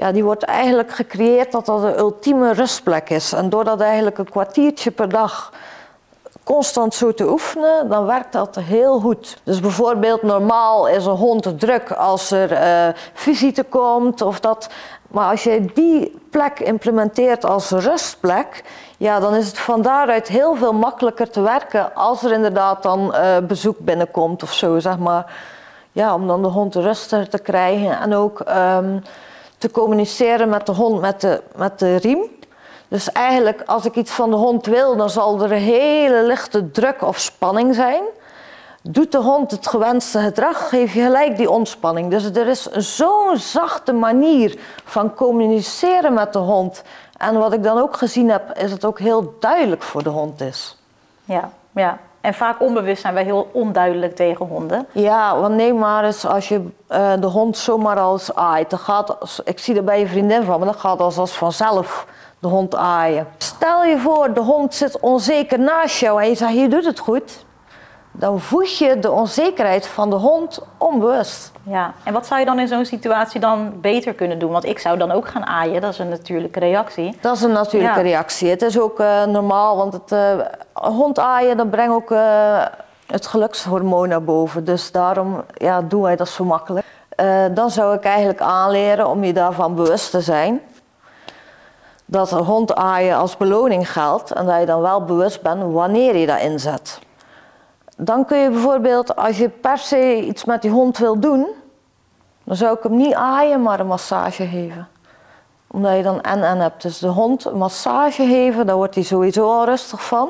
ja, 0.00 0.12
die 0.12 0.24
wordt 0.24 0.42
eigenlijk 0.42 0.92
gecreëerd 0.92 1.52
dat 1.52 1.66
dat 1.66 1.82
de 1.82 1.98
ultieme 1.98 2.52
rustplek 2.52 3.10
is. 3.10 3.32
En 3.32 3.48
door 3.48 3.64
dat 3.64 3.80
eigenlijk 3.80 4.18
een 4.18 4.30
kwartiertje 4.30 4.90
per 4.90 5.08
dag 5.08 5.52
constant 6.44 6.94
zo 6.94 7.14
te 7.14 7.30
oefenen, 7.30 7.88
dan 7.88 8.06
werkt 8.06 8.32
dat 8.32 8.56
heel 8.56 9.00
goed. 9.00 9.38
Dus 9.44 9.60
bijvoorbeeld 9.60 10.22
normaal 10.22 10.88
is 10.88 11.06
een 11.06 11.16
hond 11.16 11.58
druk 11.60 11.90
als 11.90 12.30
er 12.30 12.52
uh, 12.52 12.94
visite 13.12 13.62
komt 13.62 14.22
of 14.22 14.40
dat. 14.40 14.70
Maar 15.08 15.30
als 15.30 15.42
je 15.42 15.64
die 15.74 16.20
plek 16.30 16.60
implementeert 16.60 17.44
als 17.44 17.70
rustplek, 17.70 18.64
ja, 18.96 19.20
dan 19.20 19.34
is 19.34 19.46
het 19.46 19.58
van 19.58 19.82
daaruit 19.82 20.28
heel 20.28 20.54
veel 20.54 20.72
makkelijker 20.72 21.30
te 21.30 21.40
werken 21.40 21.94
als 21.94 22.22
er 22.22 22.32
inderdaad 22.32 22.82
dan 22.82 23.14
uh, 23.14 23.38
bezoek 23.38 23.78
binnenkomt 23.78 24.42
of 24.42 24.52
zo, 24.52 24.78
zeg 24.78 24.98
maar. 24.98 25.32
Ja, 25.92 26.14
om 26.14 26.26
dan 26.26 26.42
de 26.42 26.48
hond 26.48 26.74
rustiger 26.74 27.28
te 27.28 27.38
krijgen 27.38 28.00
en 28.00 28.14
ook 28.14 28.42
um, 28.48 29.02
te 29.60 29.70
communiceren 29.70 30.48
met 30.48 30.66
de 30.66 30.72
hond 30.72 31.00
met 31.00 31.20
de, 31.20 31.42
met 31.56 31.78
de 31.78 31.96
riem. 31.96 32.38
Dus 32.88 33.12
eigenlijk 33.12 33.62
als 33.66 33.84
ik 33.84 33.94
iets 33.94 34.10
van 34.10 34.30
de 34.30 34.36
hond 34.36 34.66
wil, 34.66 34.96
dan 34.96 35.10
zal 35.10 35.42
er 35.42 35.52
een 35.52 35.58
hele 35.58 36.22
lichte 36.22 36.70
druk 36.70 37.02
of 37.02 37.18
spanning 37.18 37.74
zijn. 37.74 38.02
Doet 38.82 39.12
de 39.12 39.18
hond 39.18 39.50
het 39.50 39.66
gewenste 39.66 40.18
gedrag, 40.18 40.68
geef 40.68 40.94
je 40.94 41.00
gelijk 41.00 41.36
die 41.36 41.50
ontspanning. 41.50 42.10
Dus 42.10 42.24
er 42.24 42.46
is 42.46 42.62
zo'n 42.70 43.36
zachte 43.36 43.92
manier 43.92 44.58
van 44.84 45.14
communiceren 45.14 46.14
met 46.14 46.32
de 46.32 46.38
hond. 46.38 46.82
En 47.16 47.38
wat 47.38 47.52
ik 47.52 47.62
dan 47.62 47.78
ook 47.78 47.96
gezien 47.96 48.30
heb, 48.30 48.58
is 48.58 48.70
het 48.70 48.84
ook 48.84 48.98
heel 48.98 49.34
duidelijk 49.40 49.82
voor 49.82 50.02
de 50.02 50.08
hond 50.08 50.40
is. 50.40 50.76
Ja, 51.24 51.50
ja. 51.74 51.98
En 52.20 52.34
vaak 52.34 52.60
onbewust 52.60 53.00
zijn 53.00 53.14
wij 53.14 53.24
heel 53.24 53.48
onduidelijk 53.52 54.16
tegen 54.16 54.46
honden. 54.46 54.86
Ja, 54.92 55.40
want 55.40 55.54
neem 55.54 55.78
maar 55.78 56.04
eens 56.04 56.26
als 56.26 56.48
je 56.48 56.66
uh, 56.88 57.12
de 57.20 57.26
hond 57.26 57.56
zomaar 57.56 57.98
als 57.98 58.34
aait. 58.34 58.70
Dan 58.70 58.78
gaat, 58.78 59.40
ik 59.44 59.58
zie 59.58 59.76
er 59.76 59.84
bij 59.84 60.00
je 60.00 60.06
vriendin 60.06 60.42
van, 60.42 60.58
maar 60.58 60.68
dat 60.68 60.80
gaat 60.80 61.00
als, 61.00 61.18
als 61.18 61.32
vanzelf 61.32 62.06
de 62.38 62.48
hond 62.48 62.74
aaien. 62.74 63.26
Stel 63.38 63.84
je 63.84 63.98
voor, 63.98 64.32
de 64.32 64.40
hond 64.40 64.74
zit 64.74 65.00
onzeker 65.00 65.58
naast 65.58 66.00
jou 66.00 66.22
en 66.22 66.28
je 66.28 66.34
zegt, 66.34 66.54
je 66.54 66.68
doet 66.68 66.84
het 66.84 66.98
goed. 66.98 67.44
Dan 68.12 68.40
voeg 68.40 68.68
je 68.68 68.98
de 68.98 69.10
onzekerheid 69.10 69.86
van 69.86 70.10
de 70.10 70.16
hond 70.16 70.60
onbewust. 70.78 71.52
Ja, 71.62 71.92
en 72.04 72.12
wat 72.12 72.26
zou 72.26 72.40
je 72.40 72.46
dan 72.46 72.58
in 72.58 72.68
zo'n 72.68 72.84
situatie 72.84 73.40
dan 73.40 73.80
beter 73.80 74.14
kunnen 74.14 74.38
doen? 74.38 74.50
Want 74.50 74.64
ik 74.64 74.78
zou 74.78 74.98
dan 74.98 75.10
ook 75.10 75.28
gaan 75.28 75.46
aaien, 75.46 75.80
dat 75.80 75.92
is 75.92 75.98
een 75.98 76.08
natuurlijke 76.08 76.58
reactie. 76.58 77.18
Dat 77.20 77.36
is 77.36 77.42
een 77.42 77.52
natuurlijke 77.52 77.98
ja. 77.98 78.04
reactie. 78.04 78.48
Het 78.48 78.62
is 78.62 78.80
ook 78.80 79.00
uh, 79.00 79.24
normaal, 79.24 79.76
want 79.76 79.92
het 79.92 80.12
uh, 80.12 80.40
hond 80.72 81.18
aaien, 81.18 81.56
dat 81.56 81.70
brengt 81.70 81.94
ook 81.94 82.10
uh, 82.10 82.64
het 83.06 83.26
gelukshormoon 83.26 84.08
naar 84.08 84.24
boven. 84.24 84.64
Dus 84.64 84.92
daarom 84.92 85.44
ja, 85.54 85.82
doen 85.82 86.02
wij 86.02 86.16
dat 86.16 86.28
zo 86.28 86.44
makkelijk. 86.44 86.86
dan 87.54 87.70
zou 87.70 87.94
ik 87.94 88.04
eigenlijk 88.04 88.40
aanleren 88.40 89.08
om 89.08 89.24
je 89.24 89.32
daarvan 89.32 89.74
bewust 89.74 90.10
te 90.10 90.20
zijn 90.20 90.60
dat 92.10 92.30
een 92.30 92.44
hond 92.44 92.74
aaien 92.74 93.16
als 93.16 93.36
beloning 93.36 93.92
geldt 93.92 94.30
en 94.32 94.46
dat 94.46 94.60
je 94.60 94.66
dan 94.66 94.80
wel 94.80 95.04
bewust 95.04 95.42
bent 95.42 95.72
wanneer 95.72 96.16
je 96.16 96.26
dat 96.26 96.40
inzet. 96.40 96.98
Dan 98.02 98.24
kun 98.24 98.38
je 98.38 98.50
bijvoorbeeld, 98.50 99.16
als 99.16 99.38
je 99.38 99.48
per 99.48 99.78
se 99.78 100.20
iets 100.22 100.44
met 100.44 100.62
die 100.62 100.70
hond 100.70 100.98
wil 100.98 101.20
doen, 101.20 101.46
dan 102.44 102.56
zou 102.56 102.76
ik 102.76 102.82
hem 102.82 102.96
niet 102.96 103.14
aaien, 103.14 103.62
maar 103.62 103.80
een 103.80 103.86
massage 103.86 104.46
geven. 104.46 104.88
Omdat 105.66 105.96
je 105.96 106.02
dan 106.02 106.20
en-en 106.20 106.58
hebt. 106.58 106.82
Dus 106.82 106.98
de 106.98 107.08
hond 107.08 107.44
een 107.44 107.56
massage 107.56 108.26
geven, 108.26 108.66
daar 108.66 108.76
wordt 108.76 108.94
hij 108.94 109.04
sowieso 109.04 109.50
al 109.50 109.64
rustig 109.64 110.04
van. 110.04 110.28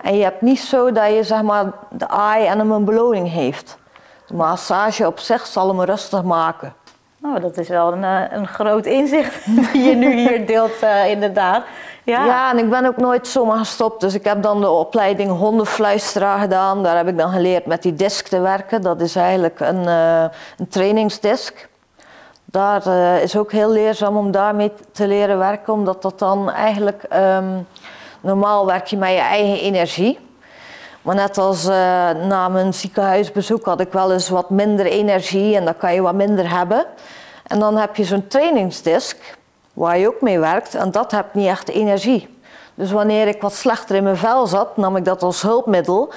En 0.00 0.16
je 0.16 0.22
hebt 0.22 0.40
niet 0.40 0.60
zo 0.60 0.92
dat 0.92 1.14
je 1.14 1.22
zeg 1.22 1.42
maar 1.42 1.72
de 1.90 2.08
aai 2.08 2.46
en 2.46 2.58
hem 2.58 2.72
een 2.72 2.84
beloning 2.84 3.30
heeft. 3.30 3.78
De 4.26 4.34
massage 4.34 5.06
op 5.06 5.18
zich 5.18 5.46
zal 5.46 5.68
hem 5.68 5.82
rustig 5.82 6.22
maken. 6.22 6.74
Nou, 7.24 7.40
dat 7.40 7.56
is 7.56 7.68
wel 7.68 7.92
een, 7.92 8.02
een 8.36 8.46
groot 8.46 8.86
inzicht 8.86 9.44
die 9.72 9.82
je 9.82 9.94
nu 9.94 10.14
hier 10.14 10.46
deelt, 10.46 10.82
uh, 10.82 11.10
inderdaad. 11.10 11.64
Ja. 12.02 12.24
ja, 12.24 12.50
en 12.50 12.58
ik 12.58 12.70
ben 12.70 12.86
ook 12.86 12.96
nooit 12.96 13.26
zomaar 13.26 13.58
gestopt. 13.58 14.00
Dus 14.00 14.14
ik 14.14 14.24
heb 14.24 14.42
dan 14.42 14.60
de 14.60 14.70
opleiding 14.70 15.30
hondenfluisteraar 15.30 16.38
gedaan. 16.38 16.82
Daar 16.82 16.96
heb 16.96 17.08
ik 17.08 17.18
dan 17.18 17.30
geleerd 17.30 17.66
met 17.66 17.82
die 17.82 17.94
disc 17.94 18.26
te 18.26 18.40
werken. 18.40 18.82
Dat 18.82 19.00
is 19.00 19.16
eigenlijk 19.16 19.60
een, 19.60 19.82
uh, 19.82 20.24
een 20.56 20.68
trainingsdisc. 20.68 21.68
Daar 22.44 22.86
is 23.22 23.36
ook 23.36 23.52
heel 23.52 23.70
leerzaam 23.70 24.16
om 24.16 24.30
daarmee 24.30 24.72
te 24.92 25.06
leren 25.06 25.38
werken. 25.38 25.72
Omdat 25.72 26.02
dat 26.02 26.18
dan 26.18 26.50
eigenlijk... 26.50 27.06
Um, 27.12 27.66
normaal 28.20 28.66
werk 28.66 28.86
je 28.86 28.96
met 28.96 29.10
je 29.10 29.18
eigen 29.18 29.60
energie. 29.60 30.18
Maar 31.04 31.14
net 31.14 31.38
als 31.38 31.64
uh, 31.64 31.72
na 32.10 32.48
mijn 32.48 32.74
ziekenhuisbezoek 32.74 33.64
had 33.64 33.80
ik 33.80 33.92
wel 33.92 34.12
eens 34.12 34.28
wat 34.28 34.50
minder 34.50 34.86
energie. 34.86 35.56
En 35.56 35.64
dan 35.64 35.76
kan 35.76 35.94
je 35.94 36.02
wat 36.02 36.14
minder 36.14 36.50
hebben. 36.50 36.86
En 37.46 37.58
dan 37.58 37.76
heb 37.76 37.96
je 37.96 38.04
zo'n 38.04 38.26
trainingsdisc 38.26 39.36
waar 39.72 39.98
je 39.98 40.08
ook 40.08 40.20
mee 40.20 40.38
werkt 40.38 40.74
en 40.74 40.90
dat 40.90 41.10
hebt 41.10 41.34
niet 41.34 41.46
echt 41.46 41.68
energie. 41.68 42.38
Dus 42.74 42.92
wanneer 42.92 43.28
ik 43.28 43.40
wat 43.40 43.54
slechter 43.54 43.96
in 43.96 44.02
mijn 44.02 44.16
vel 44.16 44.46
zat, 44.46 44.76
nam 44.76 44.96
ik 44.96 45.04
dat 45.04 45.22
als 45.22 45.42
hulpmiddel. 45.42 46.12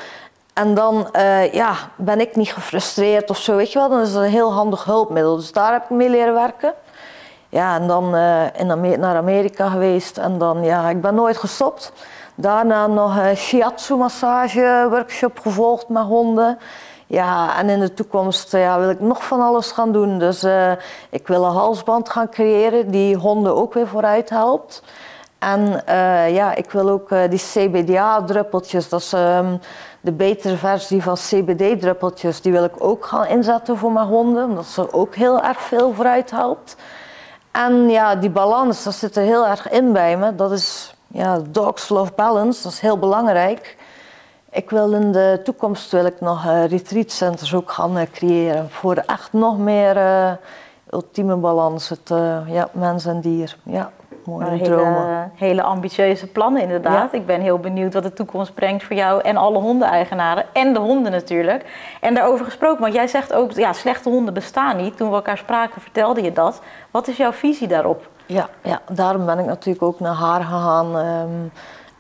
En 0.54 0.74
dan 0.74 1.10
uh, 1.16 1.54
ja, 1.54 1.74
ben 1.96 2.20
ik 2.20 2.36
niet 2.36 2.54
gefrustreerd 2.54 3.30
of 3.30 3.38
zo, 3.38 3.56
weet 3.56 3.72
je 3.72 3.80
wel. 3.80 3.90
Dan 3.90 4.02
is 4.02 4.14
het 4.14 4.24
een 4.24 4.30
heel 4.30 4.54
handig 4.54 4.84
hulpmiddel. 4.84 5.36
Dus 5.36 5.52
daar 5.52 5.72
heb 5.72 5.84
ik 5.84 5.90
mee 5.90 6.10
leren 6.10 6.34
werken. 6.34 6.74
Ja, 7.50 7.76
en 7.76 7.88
dan 7.88 8.16
uh, 8.16 8.60
in 8.60 9.00
naar 9.00 9.16
Amerika 9.16 9.70
geweest. 9.70 10.18
En 10.18 10.38
dan, 10.38 10.64
ja, 10.64 10.90
ik 10.90 11.02
ben 11.02 11.16
nooit 11.16 11.38
gestopt. 11.38 11.92
Daarna 12.40 12.88
nog 12.88 13.18
een 13.18 13.38
shiatsu 13.38 13.96
massage 13.96 14.88
workshop 14.90 15.40
gevolgd 15.40 15.90
met 15.90 16.04
honden. 16.04 16.58
Ja, 17.08 17.58
en 17.58 17.70
in 17.70 17.80
de 17.80 17.94
toekomst 17.94 18.52
ja, 18.52 18.80
wil 18.80 18.90
ik 18.90 19.00
nog 19.00 19.26
van 19.26 19.42
alles 19.42 19.72
gaan 19.72 19.92
doen. 19.92 20.20
Dus 20.20 20.44
uh, 20.44 20.72
ik 21.10 21.28
wil 21.28 21.44
een 21.44 21.52
halsband 21.52 22.10
gaan 22.10 22.30
creëren 22.30 22.92
die 22.92 23.16
honden 23.16 23.56
ook 23.56 23.74
weer 23.74 23.88
vooruit 23.88 24.30
helpt. 24.30 24.84
En 25.40 25.84
uh, 25.90 26.36
ja, 26.36 26.56
ik 26.56 26.72
wil 26.72 26.90
ook 26.90 27.12
uh, 27.12 27.20
die 27.30 27.40
CBDA-druppeltjes, 27.40 28.90
dat 28.90 29.02
is 29.02 29.14
um, 29.14 29.60
de 30.02 30.12
betere 30.12 30.58
versie 30.58 31.04
van 31.04 31.16
CBD-druppeltjes, 31.16 32.42
die 32.42 32.52
wil 32.52 32.64
ik 32.64 32.84
ook 32.84 33.06
gaan 33.06 33.26
inzetten 33.26 33.78
voor 33.78 33.92
mijn 33.92 34.08
honden, 34.08 34.46
omdat 34.46 34.66
ze 34.66 34.94
ook 34.94 35.16
heel 35.16 35.42
erg 35.42 35.62
veel 35.62 35.94
vooruit 35.94 36.32
helpt. 36.32 36.76
En 37.52 37.90
ja, 37.90 38.16
die 38.16 38.30
balans, 38.30 38.84
dat 38.84 38.94
zit 38.94 39.16
er 39.16 39.24
heel 39.24 39.48
erg 39.48 39.70
in 39.70 39.94
bij 39.94 40.18
me. 40.18 40.36
Dat 40.36 40.52
is 40.52 40.97
ja, 41.18 41.40
dogs 41.50 41.90
love 41.90 42.12
balance, 42.16 42.64
dat 42.64 42.72
is 42.72 42.80
heel 42.80 42.98
belangrijk. 42.98 43.78
Ik 44.52 44.70
wil 44.70 44.94
in 44.94 45.12
de 45.12 45.40
toekomst 45.44 45.92
wil 45.92 46.06
ik 46.06 46.22
nog 46.22 46.46
uh, 46.46 46.66
retreatcenters 46.66 47.54
ook 47.54 47.72
gaan 47.72 47.98
uh, 47.98 48.04
creëren 48.12 48.70
voor 48.70 48.96
echt 48.96 49.34
nog 49.34 49.58
meer 49.58 49.98
uh, 49.98 50.32
ultieme 50.92 51.36
balans, 51.36 51.90
het 51.90 52.10
ja, 52.48 52.70
mens 52.72 53.06
en 53.06 53.22
dier. 53.22 53.58
Ja. 53.64 53.92
mooie 54.26 54.46
Nou, 54.46 54.64
dromen. 54.64 55.08
hele, 55.08 55.30
hele 55.36 55.62
ambitieuze 55.62 56.28
plannen 56.28 56.62
inderdaad. 56.62 57.14
Ik 57.14 57.26
ben 57.26 57.42
heel 57.42 57.60
benieuwd 57.60 57.94
wat 57.94 58.04
de 58.04 58.14
toekomst 58.14 58.54
brengt 58.54 58.84
voor 58.84 58.96
jou 58.96 59.22
en 59.22 59.38
alle 59.38 59.60
hondeneigenaren. 59.60 60.46
En 60.54 60.74
de 60.74 60.80
honden 60.80 61.12
natuurlijk. 61.12 61.66
En 62.02 62.14
daarover 62.14 62.46
gesproken, 62.46 62.82
want 62.82 62.94
jij 62.94 63.08
zegt 63.08 63.34
ook, 63.34 63.52
ja, 63.52 63.74
slechte 63.74 64.10
honden 64.10 64.34
bestaan 64.34 64.78
niet. 64.78 64.98
Toen 64.98 65.10
we 65.10 65.16
elkaar 65.16 65.38
spraken 65.38 65.82
vertelde 65.82 66.22
je 66.22 66.32
dat. 66.32 66.62
Wat 66.92 67.08
is 67.08 67.18
jouw 67.18 67.32
visie 67.32 67.68
daarop? 67.68 68.10
Ja, 68.28 68.50
ja, 68.64 68.82
daarom 68.92 69.26
ben 69.26 69.40
ik 69.40 69.46
natuurlijk 69.46 69.84
ook 69.84 70.00
naar 70.00 70.14
haar 70.14 70.42
gegaan 70.42 70.98
ehm, 70.98 71.44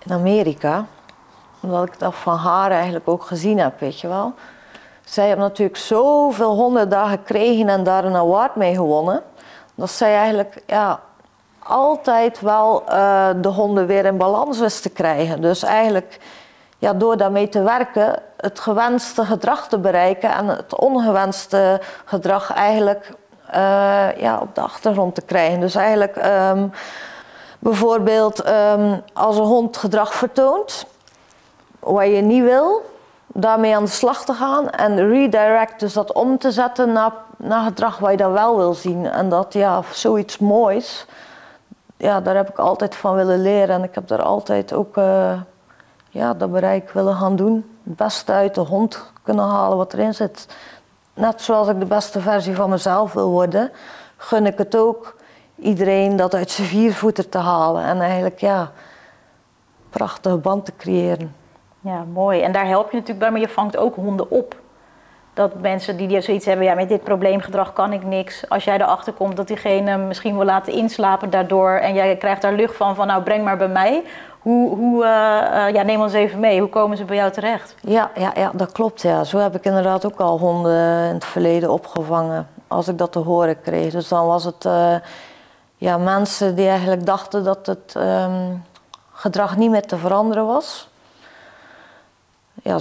in 0.05 0.13
Amerika. 0.13 0.85
Omdat 1.59 1.87
ik 1.87 1.99
dat 1.99 2.15
van 2.15 2.37
haar 2.37 2.71
eigenlijk 2.71 3.07
ook 3.07 3.23
gezien 3.23 3.59
heb, 3.59 3.79
weet 3.79 3.99
je 3.99 4.07
wel. 4.07 4.33
Zij 5.03 5.25
heeft 5.25 5.37
natuurlijk 5.37 5.77
zoveel 5.77 6.55
honden 6.55 6.89
daar 6.89 7.07
gekregen 7.07 7.69
en 7.69 7.83
daar 7.83 8.05
een 8.05 8.15
award 8.15 8.55
mee 8.55 8.75
gewonnen. 8.75 9.23
Dat 9.75 9.91
zij 9.91 10.15
eigenlijk 10.15 10.63
ja, 10.65 10.99
altijd 11.63 12.41
wel 12.41 12.83
eh, 12.87 13.29
de 13.41 13.47
honden 13.47 13.87
weer 13.87 14.05
in 14.05 14.17
balans 14.17 14.59
wist 14.59 14.81
te 14.81 14.89
krijgen. 14.89 15.41
Dus 15.41 15.63
eigenlijk 15.63 16.19
ja, 16.77 16.93
door 16.93 17.17
daarmee 17.17 17.49
te 17.49 17.61
werken, 17.61 18.19
het 18.37 18.59
gewenste 18.59 19.25
gedrag 19.25 19.67
te 19.67 19.77
bereiken 19.79 20.31
en 20.31 20.47
het 20.47 20.79
ongewenste 20.79 21.81
gedrag 22.05 22.53
eigenlijk 22.53 23.13
ja, 24.17 24.39
op 24.41 24.55
de 24.55 24.62
achtergrond 24.62 25.15
te 25.15 25.21
krijgen. 25.21 25.60
Dus 25.60 25.75
eigenlijk 25.75 26.15
ehm, 26.15 26.67
bijvoorbeeld 27.60 28.41
ehm, 28.41 28.99
als 29.13 29.38
een 29.38 29.43
hond 29.43 29.77
gedrag 29.77 30.13
vertoont 30.13 30.86
wat 31.79 32.05
je 32.07 32.21
niet 32.21 32.43
wil, 32.43 32.81
daarmee 33.27 33.75
aan 33.75 33.83
de 33.83 33.89
slag 33.89 34.25
te 34.25 34.33
gaan 34.33 34.69
en 34.69 35.10
redirect, 35.10 35.79
dus 35.79 35.93
dat 35.93 36.13
om 36.13 36.38
te 36.38 36.51
zetten 36.51 36.91
naar, 36.91 37.12
naar 37.38 37.63
gedrag 37.63 37.97
wat 37.97 38.12
je 38.12 38.17
dan 38.17 38.31
wel 38.31 38.57
wil 38.57 38.73
zien. 38.73 39.05
En 39.05 39.29
dat 39.29 39.53
ja, 39.53 39.81
zoiets 39.91 40.38
moois, 40.38 41.05
ja, 41.97 42.21
daar 42.21 42.36
heb 42.36 42.49
ik 42.49 42.57
altijd 42.57 42.95
van 42.95 43.15
willen 43.15 43.41
leren 43.41 43.75
en 43.75 43.83
ik 43.83 43.95
heb 43.95 44.07
daar 44.07 44.21
altijd 44.21 44.73
ook 44.73 44.97
eh, 44.97 45.33
ja, 46.10 46.33
dat 46.33 46.51
bereik 46.51 46.91
willen 46.91 47.15
gaan 47.15 47.36
doen. 47.36 47.77
Het 47.83 47.95
beste 47.95 48.31
uit 48.31 48.55
de 48.55 48.62
hond 48.62 49.12
kunnen 49.23 49.45
halen 49.45 49.77
wat 49.77 49.93
erin 49.93 50.13
zit. 50.13 50.47
Net 51.17 51.41
zoals 51.41 51.67
ik 51.67 51.80
de 51.80 51.86
beste 51.86 52.19
versie 52.19 52.56
van 52.56 52.69
mezelf 52.69 53.13
wil 53.13 53.30
worden, 53.30 53.71
gun 54.17 54.45
ik 54.45 54.58
het 54.58 54.75
ook 54.75 55.15
iedereen 55.56 56.15
dat 56.15 56.34
uit 56.34 56.51
zijn 56.51 56.67
viervoeter 56.67 57.30
te 57.30 57.38
halen 57.38 57.84
en 57.84 58.01
eigenlijk 58.01 58.39
ja, 58.39 58.71
prachtige 59.89 60.38
band 60.38 60.65
te 60.65 60.71
creëren. 60.77 61.36
Ja, 61.80 62.03
mooi. 62.13 62.41
En 62.41 62.51
daar 62.51 62.67
help 62.67 62.91
je 62.91 62.97
natuurlijk 62.97 63.19
bij, 63.19 63.32
maar 63.32 63.39
je 63.39 63.49
vangt 63.49 63.77
ook 63.77 63.95
honden 63.95 64.32
op. 64.32 64.56
Dat 65.34 65.62
mensen 65.62 65.97
die 65.97 66.21
zoiets 66.21 66.45
hebben, 66.45 66.65
ja, 66.65 66.73
met 66.73 66.89
dit 66.89 67.03
probleemgedrag 67.03 67.73
kan 67.73 67.93
ik 67.93 68.03
niks. 68.03 68.49
Als 68.49 68.63
jij 68.63 68.75
erachter 68.75 69.13
komt 69.13 69.38
dat 69.38 69.47
diegene 69.47 69.97
misschien 69.97 70.36
wil 70.36 70.45
laten 70.45 70.73
inslapen 70.73 71.30
daardoor 71.30 71.71
en 71.71 71.93
jij 71.93 72.15
krijgt 72.15 72.41
daar 72.41 72.53
lucht 72.53 72.75
van, 72.75 72.95
van 72.95 73.08
nou 73.08 73.23
breng 73.23 73.43
maar 73.43 73.58
bij 73.58 73.67
mij. 73.67 74.03
Hoe, 74.47 74.75
hoe 74.75 75.03
uh, 75.03 75.73
ja, 75.73 75.81
neem 75.81 76.01
ons 76.01 76.13
even 76.13 76.39
mee, 76.39 76.60
hoe 76.60 76.69
komen 76.69 76.97
ze 76.97 77.05
bij 77.05 77.15
jou 77.15 77.31
terecht? 77.31 77.75
Ja, 77.81 78.12
ja, 78.15 78.31
ja, 78.36 78.51
dat 78.53 78.71
klopt. 78.71 79.01
Ja. 79.01 79.23
Zo 79.23 79.38
heb 79.38 79.55
ik 79.55 79.65
inderdaad 79.65 80.05
ook 80.05 80.19
al 80.19 80.39
honden 80.39 81.07
in 81.07 81.13
het 81.13 81.25
verleden 81.25 81.71
opgevangen. 81.71 82.47
Als 82.67 82.88
ik 82.88 82.97
dat 82.97 83.12
te 83.12 83.19
horen 83.19 83.62
kreeg. 83.62 83.91
Dus 83.91 84.07
dan 84.07 84.25
was 84.27 84.43
het 84.43 84.65
uh, 84.65 84.95
ja, 85.75 85.97
mensen 85.97 86.55
die 86.55 86.67
eigenlijk 86.67 87.05
dachten 87.05 87.43
dat 87.43 87.65
het 87.65 87.95
um, 87.97 88.63
gedrag 89.12 89.57
niet 89.57 89.69
meer 89.69 89.86
te 89.86 89.97
veranderen 89.97 90.45
was 90.45 90.89
ja, 92.63 92.77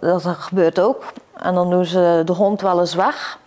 dat 0.00 0.26
gebeurt 0.26 0.80
ook. 0.80 1.04
En 1.36 1.54
dan 1.54 1.70
doen 1.70 1.84
ze 1.84 2.22
de 2.24 2.32
hond 2.32 2.60
wel 2.60 2.80
eens 2.80 2.94
weg. 2.94 3.38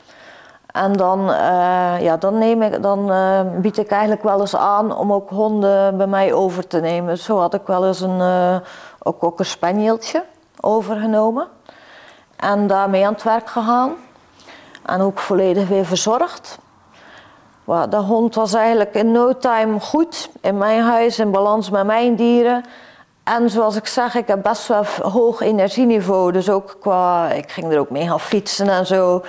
En 0.72 0.94
dan, 0.94 1.30
uh, 1.30 2.02
ja, 2.02 2.18
dan, 2.18 2.38
neem 2.38 2.62
ik, 2.62 2.84
dan 2.84 3.12
uh, 3.12 3.40
bied 3.56 3.78
ik 3.78 3.90
eigenlijk 3.90 4.24
wel 4.24 4.40
eens 4.40 4.56
aan 4.56 4.96
om 4.96 5.14
ook 5.14 5.30
honden 5.30 5.98
bij 5.98 6.08
mij 6.08 6.34
over 6.34 6.68
te 6.68 6.80
nemen. 6.80 7.18
Zo 7.18 7.40
had 7.40 7.54
ik 7.54 7.66
wel 7.66 7.88
eens 7.88 8.02
een, 8.02 8.20
uh, 8.20 8.56
ook, 9.04 9.24
ook 9.24 9.40
een 9.40 9.46
spanieeltje 9.46 10.24
overgenomen. 10.60 11.48
En 12.36 12.68
daarmee 12.68 13.06
aan 13.06 13.14
het 13.14 13.24
werk 13.24 13.50
gegaan. 13.50 13.92
En 14.86 15.02
ook 15.02 15.20
volledig 15.20 15.68
weer 15.68 15.86
verzorgd. 15.86 16.60
de 17.90 17.98
hond 17.98 18.36
was 18.36 18.54
eigenlijk 18.54 18.94
in 18.94 19.12
no 19.12 19.38
time 19.38 19.80
goed 19.80 20.30
in 20.42 20.58
mijn 20.58 20.82
huis, 20.82 21.20
in 21.20 21.32
balans 21.32 21.70
met 21.70 21.86
mijn 21.86 22.16
dieren. 22.16 22.64
En 23.24 23.50
zoals 23.50 23.76
ik 23.76 23.88
zeg, 23.88 24.16
ik 24.16 24.28
heb 24.28 24.42
best 24.44 24.68
wel 24.68 24.86
hoog 25.02 25.42
energieniveau. 25.42 26.32
Dus 26.32 26.50
ook 26.50 26.76
qua, 26.80 27.32
ik 27.32 27.52
ging 27.52 27.72
er 27.72 27.80
ook 27.80 27.90
mee 27.90 28.08
gaan 28.08 28.20
fietsen 28.20 28.70
en 28.70 28.86
zo. 28.86 29.22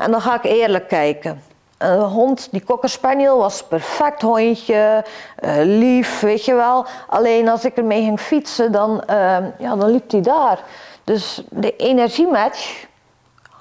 En 0.00 0.10
dan 0.10 0.20
ga 0.20 0.34
ik 0.34 0.44
eerlijk 0.44 0.88
kijken. 0.88 1.42
Een 1.78 2.00
hond, 2.00 2.48
die 2.50 2.64
Cocker 2.64 2.88
Spaniel, 2.88 3.38
was 3.38 3.60
een 3.60 3.66
perfect 3.66 4.22
hondje, 4.22 5.04
uh, 5.44 5.52
lief, 5.62 6.20
weet 6.20 6.44
je 6.44 6.54
wel. 6.54 6.86
Alleen 7.08 7.48
als 7.48 7.64
ik 7.64 7.76
ermee 7.76 8.02
ging 8.02 8.20
fietsen, 8.20 8.72
dan, 8.72 9.02
uh, 9.10 9.36
ja, 9.58 9.76
dan 9.76 9.90
liep 9.90 10.10
hij 10.10 10.20
daar. 10.20 10.60
Dus 11.04 11.42
de 11.48 11.76
energiematch, 11.76 12.86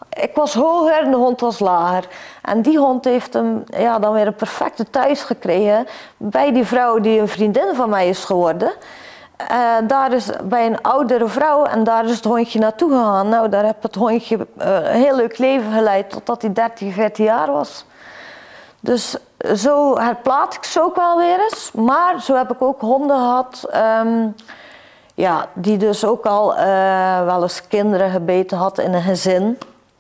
ik 0.10 0.36
was 0.36 0.54
hoger 0.54 1.04
en 1.04 1.12
de 1.12 1.18
hond 1.18 1.40
was 1.40 1.60
lager. 1.60 2.08
En 2.42 2.62
die 2.62 2.78
hond 2.78 3.06
heeft 3.06 3.34
hem 3.34 3.64
ja, 3.66 4.00
dan 4.00 4.14
weer 4.14 4.28
een 4.28 4.36
perfecte 4.36 4.90
thuis 4.90 5.22
gekregen 5.22 5.88
bij 6.18 6.54
die 6.54 6.66
vrouw 6.66 7.00
die 7.00 7.20
een 7.20 7.28
vriendin 7.28 7.76
van 7.76 7.90
mij 7.90 8.10
is 8.10 8.26
geworden. 8.26 8.72
Uh, 9.42 9.76
daar 9.88 10.14
is 10.14 10.30
bij 10.44 10.66
een 10.66 10.82
oudere 10.82 11.28
vrouw 11.28 11.64
en 11.66 11.84
daar 11.84 12.06
is 12.06 12.16
het 12.16 12.24
hondje 12.24 12.60
naartoe 12.60 12.92
gegaan. 12.92 13.30
Nou, 13.30 13.50
daar 13.50 13.66
heb 13.66 13.84
het 13.84 13.96
hondje 13.96 14.38
uh, 14.38 14.44
een 14.76 15.02
heel 15.02 15.16
leuk 15.16 15.38
leven 15.38 15.72
geleid 15.72 16.10
totdat 16.10 16.42
hij 16.42 16.54
13, 16.54 16.92
14 16.92 17.26
jaar 17.26 17.52
was. 17.52 17.86
Dus 18.80 19.18
zo 19.56 19.98
herplaats 19.98 20.56
ik 20.56 20.64
ze 20.64 20.82
ook 20.82 20.96
wel 20.96 21.18
weer 21.18 21.40
eens. 21.44 21.72
Maar 21.72 22.22
zo 22.22 22.36
heb 22.36 22.52
ik 22.52 22.62
ook 22.62 22.82
honden 22.82 23.18
gehad, 23.18 23.70
um, 23.76 24.36
ja, 25.14 25.46
die 25.54 25.78
dus 25.78 26.06
ook 26.06 26.26
al 26.26 26.58
uh, 26.58 27.26
wel 27.26 27.42
eens 27.42 27.68
kinderen 27.68 28.10
gebeten 28.10 28.58
had 28.58 28.78
in 28.78 28.94
een 28.94 29.02
gezin. 29.02 29.58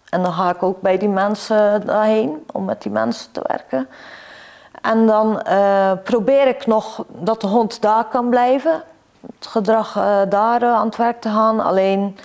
En 0.10 0.23
dan 0.23 0.34
ga 0.34 0.49
ik 0.49 0.63
ook 0.63 0.82
bij 0.82 0.97
die 0.97 1.10
mensen 1.10 1.86
daarheen 1.86 2.45
om 2.52 2.65
met 2.65 2.82
die 2.82 2.91
mensen 2.91 3.32
te 3.32 3.41
werken. 3.47 3.88
En 4.82 5.08
dan 5.08 5.43
probeer 6.04 6.47
ik 6.47 6.65
nog 6.65 7.04
dat 7.08 7.41
de 7.41 7.47
hond 7.47 7.82
daar 7.82 8.06
kan 8.06 8.30
blijven 8.30 8.84
het 9.36 9.47
gedrag 9.47 9.97
uh, 9.97 10.17
daar 10.29 10.62
uh, 10.62 10.73
aan 10.73 10.86
het 10.86 10.95
werk 10.95 11.21
te 11.21 11.29
gaan. 11.29 11.60
Alleen 11.60 12.17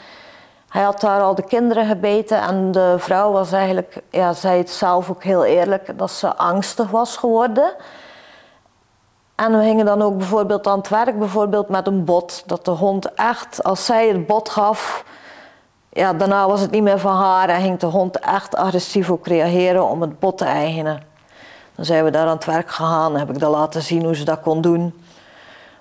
hij 0.69 0.83
had 0.83 1.01
daar 1.01 1.21
al 1.21 1.35
de 1.35 1.45
kinderen 1.45 1.87
gebeten 1.87 2.41
en 2.41 2.73
de 2.73 2.95
vrouw 2.99 3.33
was 3.33 3.53
eigenlijk, 3.53 4.03
ja, 4.11 4.33
zei 4.33 4.59
het 4.59 4.71
zelf 4.71 5.11
ook 5.11 5.23
heel 5.23 5.45
eerlijk, 5.45 5.99
dat 5.99 6.11
ze 6.11 6.37
angstig 6.37 6.91
was 6.91 7.17
geworden. 7.17 7.75
En 9.35 9.59
we 9.59 9.65
gingen 9.65 9.85
dan 9.85 10.03
ook 10.03 10.19
bijvoorbeeld 10.19 10.67
aan 10.67 10.79
het 10.79 10.89
werk, 10.89 11.19
bijvoorbeeld 11.19 11.69
met 11.69 11.87
een 11.87 12.05
bot. 12.05 12.43
Dat 12.47 12.65
de 12.65 12.71
hond 12.71 13.15
echt, 13.15 13.65
als 13.65 13.85
zij 13.85 14.09
het 14.09 14.27
bot 14.27 14.49
gaf, 14.49 15.05
ja, 15.89 16.13
daarna 16.13 16.47
was 16.47 16.61
het 16.61 16.71
niet 16.71 16.83
meer 16.83 16.99
van 16.99 17.15
haar 17.15 17.49
en 17.49 17.61
ging 17.61 17.79
de 17.79 17.87
hond 17.87 18.19
echt 18.19 18.57
agressief 18.57 19.11
ook 19.11 19.27
reageren 19.27 19.89
om 19.89 20.01
het 20.01 20.19
bot 20.19 20.39
te 20.39 20.45
eigenen. 20.45 21.03
Dan 21.75 21.85
zijn 21.85 22.05
we 22.05 22.11
daar 22.11 22.27
aan 22.27 22.37
het 22.37 22.45
werk 22.45 22.71
gegaan, 22.71 23.17
heb 23.17 23.31
ik 23.31 23.39
dat 23.39 23.51
laten 23.51 23.83
zien 23.83 24.05
hoe 24.05 24.17
ze 24.17 24.25
dat 24.25 24.41
kon 24.41 24.61
doen. 24.61 25.03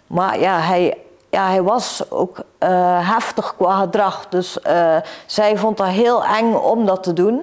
Maar 0.07 0.39
ja, 0.39 0.59
hij, 0.59 0.97
ja, 1.33 1.47
hij 1.47 1.63
was 1.63 2.11
ook 2.11 2.37
uh, 2.37 3.09
heftig 3.13 3.55
qua 3.55 3.79
gedrag. 3.79 4.25
Dus 4.29 4.57
uh, 4.67 4.97
zij 5.25 5.57
vond 5.57 5.77
dat 5.77 5.87
heel 5.87 6.23
eng 6.23 6.53
om 6.53 6.85
dat 6.85 7.03
te 7.03 7.13
doen. 7.13 7.41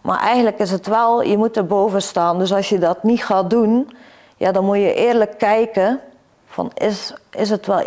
Maar 0.00 0.18
eigenlijk 0.18 0.58
is 0.58 0.70
het 0.70 0.86
wel, 0.86 1.22
je 1.22 1.36
moet 1.36 1.56
erboven 1.56 2.02
staan. 2.02 2.38
Dus 2.38 2.52
als 2.52 2.68
je 2.68 2.78
dat 2.78 3.02
niet 3.02 3.24
gaat 3.24 3.50
doen, 3.50 3.96
ja, 4.36 4.52
dan 4.52 4.64
moet 4.64 4.76
je 4.76 4.94
eerlijk 4.94 5.38
kijken. 5.38 6.00
Van 6.46 6.70
is, 6.74 7.14
is 7.30 7.50
het 7.50 7.66
wel 7.66 7.80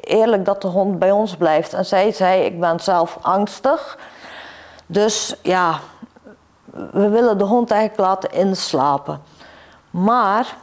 eerlijk 0.00 0.44
dat 0.44 0.62
de 0.62 0.68
hond 0.68 0.98
bij 0.98 1.10
ons 1.10 1.36
blijft? 1.36 1.72
En 1.72 1.84
zij 1.84 2.12
zei, 2.12 2.44
ik 2.44 2.60
ben 2.60 2.80
zelf 2.80 3.18
angstig. 3.20 3.98
Dus 4.86 5.36
ja, 5.42 5.78
we 6.70 7.08
willen 7.08 7.38
de 7.38 7.44
hond 7.44 7.70
eigenlijk 7.70 8.00
laten 8.08 8.32
inslapen. 8.32 9.22
Maar 9.90 10.56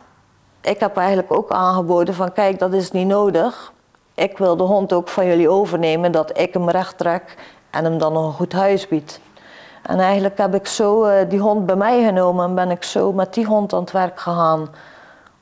ik 0.70 0.80
heb 0.80 0.98
eigenlijk 0.98 1.34
ook 1.34 1.52
aangeboden 1.52 2.14
van 2.14 2.34
kijk, 2.34 2.60
dat 2.60 2.74
is 2.74 2.92
niet 2.92 3.08
nodig. 3.08 3.74
Ik 4.14 4.38
wil 4.38 4.58
de 4.58 4.64
hond 4.64 4.94
ook 4.94 5.08
van 5.08 5.26
jullie 5.26 5.50
overnemen, 5.50 6.12
dat 6.12 6.38
ik 6.38 6.54
hem 6.54 6.70
recht 6.70 6.98
trek 6.98 7.36
en 7.70 7.84
hem 7.84 7.98
dan 7.98 8.16
een 8.16 8.32
goed 8.32 8.54
huis 8.54 8.88
bied. 8.88 9.20
En 9.84 10.00
eigenlijk 10.00 10.38
heb 10.38 10.56
ik 10.56 10.68
zo 10.68 11.06
uh, 11.06 11.14
die 11.30 11.40
hond 11.40 11.66
bij 11.66 11.76
mij 11.76 12.04
genomen 12.04 12.46
en 12.46 12.56
ben 12.56 12.72
ik 12.72 12.84
zo 12.84 13.14
met 13.14 13.34
die 13.34 13.46
hond 13.46 13.74
aan 13.74 13.80
het 13.80 13.92
werk 13.92 14.20
gegaan. 14.20 14.68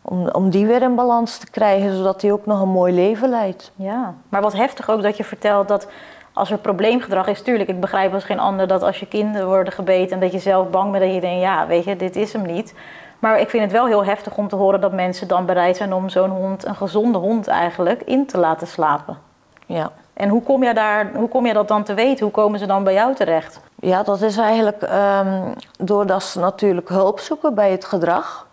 Om, 0.01 0.29
om 0.29 0.49
die 0.49 0.65
weer 0.65 0.81
in 0.81 0.95
balans 0.95 1.37
te 1.37 1.49
krijgen, 1.51 1.95
zodat 1.95 2.21
hij 2.21 2.31
ook 2.31 2.45
nog 2.45 2.61
een 2.61 2.69
mooi 2.69 2.93
leven 2.93 3.29
leidt. 3.29 3.71
Ja, 3.75 4.13
maar 4.29 4.41
wat 4.41 4.53
heftig 4.53 4.89
ook 4.89 5.01
dat 5.01 5.17
je 5.17 5.23
vertelt 5.23 5.67
dat 5.67 5.87
als 6.33 6.51
er 6.51 6.57
probleemgedrag 6.57 7.27
is, 7.27 7.41
tuurlijk, 7.41 7.69
ik 7.69 7.79
begrijp 7.79 8.13
als 8.13 8.23
geen 8.23 8.39
ander 8.39 8.67
dat 8.67 8.83
als 8.83 8.99
je 8.99 9.07
kinderen 9.07 9.47
worden 9.47 9.73
gebeten 9.73 10.11
en 10.11 10.19
dat 10.19 10.31
je 10.31 10.39
zelf 10.39 10.69
bang 10.69 10.91
bent 10.91 11.03
dat 11.03 11.13
je 11.13 11.21
denkt, 11.21 11.41
ja, 11.41 11.67
weet 11.67 11.83
je, 11.83 11.95
dit 11.95 12.15
is 12.15 12.33
hem 12.33 12.45
niet. 12.45 12.73
Maar 13.19 13.39
ik 13.39 13.49
vind 13.49 13.63
het 13.63 13.71
wel 13.71 13.85
heel 13.85 14.05
heftig 14.05 14.37
om 14.37 14.47
te 14.47 14.55
horen 14.55 14.81
dat 14.81 14.91
mensen 14.91 15.27
dan 15.27 15.45
bereid 15.45 15.77
zijn 15.77 15.93
om 15.93 16.09
zo'n 16.09 16.29
hond, 16.29 16.65
een 16.65 16.75
gezonde 16.75 17.17
hond 17.17 17.47
eigenlijk, 17.47 18.01
in 18.01 18.25
te 18.25 18.37
laten 18.37 18.67
slapen. 18.67 19.17
Ja. 19.65 19.91
En 20.13 20.29
hoe 20.29 20.43
kom, 20.43 20.63
je 20.63 20.73
daar, 20.73 21.11
hoe 21.15 21.27
kom 21.27 21.45
je 21.45 21.53
dat 21.53 21.67
dan 21.67 21.83
te 21.83 21.93
weten? 21.93 22.23
Hoe 22.23 22.33
komen 22.33 22.59
ze 22.59 22.65
dan 22.65 22.83
bij 22.83 22.93
jou 22.93 23.15
terecht? 23.15 23.59
Ja, 23.75 24.03
dat 24.03 24.21
is 24.21 24.37
eigenlijk 24.37 24.81
um, 24.81 25.53
doordat 25.79 26.23
ze 26.23 26.39
natuurlijk 26.39 26.89
hulp 26.89 27.19
zoeken 27.19 27.55
bij 27.55 27.71
het 27.71 27.85
gedrag. 27.85 28.47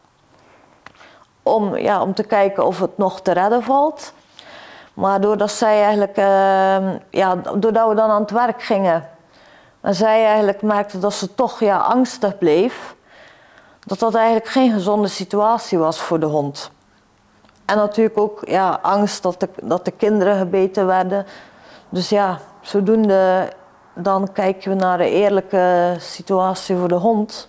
om, 1.42 1.76
ja, 1.76 2.02
om 2.02 2.14
te 2.14 2.24
kijken 2.24 2.66
of 2.66 2.80
het 2.80 2.98
nog 2.98 3.20
te 3.20 3.32
redden 3.32 3.62
valt. 3.62 4.12
Maar 4.94 5.20
doordat 5.20 5.50
zij 5.50 5.82
eigenlijk, 5.82 6.16
ehm, 6.16 6.98
ja, 7.10 7.34
doordat 7.34 7.88
we 7.88 7.94
dan 7.94 8.10
aan 8.10 8.20
het 8.20 8.30
werk 8.30 8.62
gingen 8.62 9.08
en 9.80 9.94
zij 9.94 10.24
eigenlijk 10.24 10.62
merkte 10.62 10.98
dat 10.98 11.12
ze 11.12 11.34
toch 11.34 11.60
ja, 11.60 11.76
angstig 11.76 12.38
bleef, 12.38 12.94
dat 13.84 13.98
dat 13.98 14.14
eigenlijk 14.14 14.46
geen 14.46 14.72
gezonde 14.72 15.08
situatie 15.08 15.78
was 15.78 16.00
voor 16.00 16.20
de 16.20 16.26
hond. 16.26 16.70
En 17.64 17.76
natuurlijk 17.76 18.18
ook 18.18 18.42
ja, 18.46 18.78
angst 18.82 19.22
dat 19.22 19.40
de, 19.40 19.48
dat 19.62 19.84
de 19.84 19.90
kinderen 19.90 20.38
gebeten 20.38 20.86
werden. 20.86 21.26
Dus 21.88 22.08
ja, 22.08 22.38
zodoende 22.60 23.52
dan 23.94 24.32
kijken 24.32 24.70
we 24.70 24.76
naar 24.76 25.00
een 25.00 25.06
eerlijke 25.06 25.94
situatie 25.98 26.76
voor 26.76 26.88
de 26.88 26.94
hond. 26.94 27.48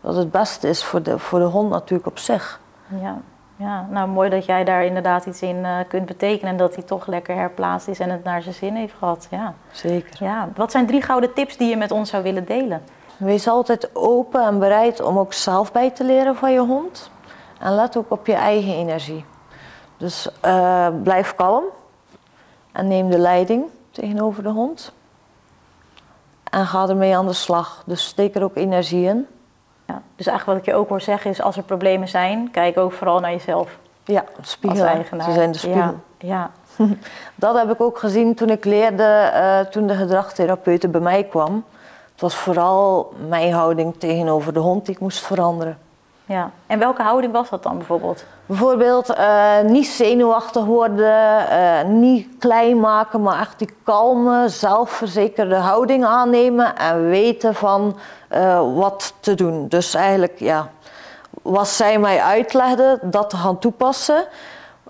Dat 0.00 0.16
het 0.16 0.30
beste 0.30 0.68
is 0.68 0.84
voor 0.84 1.02
de, 1.02 1.18
voor 1.18 1.38
de 1.38 1.44
hond 1.44 1.70
natuurlijk 1.70 2.08
op 2.08 2.18
zich. 2.18 2.60
Ja, 3.00 3.18
ja, 3.56 3.86
nou 3.90 4.08
mooi 4.08 4.30
dat 4.30 4.44
jij 4.44 4.64
daar 4.64 4.84
inderdaad 4.84 5.26
iets 5.26 5.42
in 5.42 5.56
uh, 5.56 5.76
kunt 5.88 6.06
betekenen. 6.06 6.50
En 6.50 6.56
dat 6.56 6.74
hij 6.74 6.84
toch 6.84 7.06
lekker 7.06 7.34
herplaatst 7.34 7.88
is 7.88 7.98
en 7.98 8.10
het 8.10 8.24
naar 8.24 8.42
zijn 8.42 8.54
zin 8.54 8.74
heeft 8.74 8.94
gehad. 8.98 9.26
Ja. 9.30 9.54
Zeker. 9.70 10.24
Ja. 10.24 10.48
Wat 10.54 10.70
zijn 10.70 10.86
drie 10.86 11.02
gouden 11.02 11.32
tips 11.32 11.56
die 11.56 11.68
je 11.68 11.76
met 11.76 11.90
ons 11.90 12.10
zou 12.10 12.22
willen 12.22 12.44
delen? 12.44 12.82
Wees 13.20 13.48
altijd 13.48 13.90
open 13.92 14.44
en 14.44 14.58
bereid 14.58 15.02
om 15.02 15.18
ook 15.18 15.32
zelf 15.32 15.72
bij 15.72 15.90
te 15.90 16.04
leren 16.04 16.36
van 16.36 16.52
je 16.52 16.60
hond. 16.60 17.10
En 17.58 17.74
let 17.74 17.96
ook 17.96 18.10
op 18.10 18.26
je 18.26 18.34
eigen 18.34 18.72
energie. 18.72 19.24
Dus 19.96 20.28
uh, 20.44 20.88
blijf 21.02 21.34
kalm 21.34 21.64
en 22.72 22.88
neem 22.88 23.10
de 23.10 23.18
leiding 23.18 23.64
tegenover 23.90 24.42
de 24.42 24.48
hond. 24.48 24.92
En 26.50 26.66
ga 26.66 26.88
ermee 26.88 27.16
aan 27.16 27.26
de 27.26 27.32
slag. 27.32 27.82
Dus 27.86 28.04
steek 28.04 28.34
er 28.34 28.42
ook 28.42 28.56
energie 28.56 29.06
in. 29.06 29.26
Ja, 29.86 30.02
dus 30.16 30.26
eigenlijk 30.26 30.44
wat 30.46 30.56
ik 30.56 30.74
je 30.74 30.80
ook 30.80 30.88
hoor 30.88 31.00
zeggen 31.00 31.30
is, 31.30 31.42
als 31.42 31.56
er 31.56 31.62
problemen 31.62 32.08
zijn, 32.08 32.50
kijk 32.50 32.78
ook 32.78 32.92
vooral 32.92 33.20
naar 33.20 33.30
jezelf. 33.30 33.78
Ja, 34.04 34.24
spiegel. 34.40 35.04
Ze 35.22 35.32
zijn 35.32 35.52
de 35.52 35.58
spiegel. 35.58 35.80
Ja, 35.80 35.94
ja. 36.18 36.50
Dat 37.34 37.56
heb 37.56 37.70
ik 37.70 37.80
ook 37.80 37.98
gezien 37.98 38.34
toen 38.34 38.50
ik 38.50 38.64
leerde, 38.64 39.30
uh, 39.34 39.60
toen 39.60 39.86
de 39.86 39.94
gedragtherapeute 39.94 40.88
bij 40.88 41.00
mij 41.00 41.24
kwam. 41.24 41.64
Het 42.20 42.32
was 42.32 42.40
vooral 42.40 43.12
mijn 43.28 43.52
houding 43.52 43.94
tegenover 43.98 44.52
de 44.52 44.58
hond 44.58 44.86
die 44.86 44.94
ik 44.94 45.00
moest 45.00 45.18
veranderen. 45.18 45.78
Ja, 46.24 46.50
en 46.66 46.78
welke 46.78 47.02
houding 47.02 47.32
was 47.32 47.48
dat 47.48 47.62
dan 47.62 47.76
bijvoorbeeld? 47.76 48.24
Bijvoorbeeld 48.46 49.10
uh, 49.10 49.60
niet 49.60 49.86
zenuwachtig 49.86 50.64
worden, 50.64 51.46
uh, 51.52 51.82
niet 51.82 52.28
klein 52.38 52.80
maken, 52.80 53.22
maar 53.22 53.40
echt 53.40 53.58
die 53.58 53.74
kalme, 53.84 54.48
zelfverzekerde 54.48 55.54
houding 55.54 56.04
aannemen 56.04 56.76
en 56.76 57.08
weten 57.08 57.54
van 57.54 57.96
uh, 58.34 58.74
wat 58.74 59.14
te 59.20 59.34
doen. 59.34 59.68
Dus 59.68 59.94
eigenlijk, 59.94 60.38
ja, 60.38 60.68
wat 61.42 61.68
zij 61.68 61.98
mij 61.98 62.20
uitlegde, 62.20 62.98
dat 63.02 63.30
te 63.30 63.36
gaan 63.36 63.58
toepassen. 63.58 64.24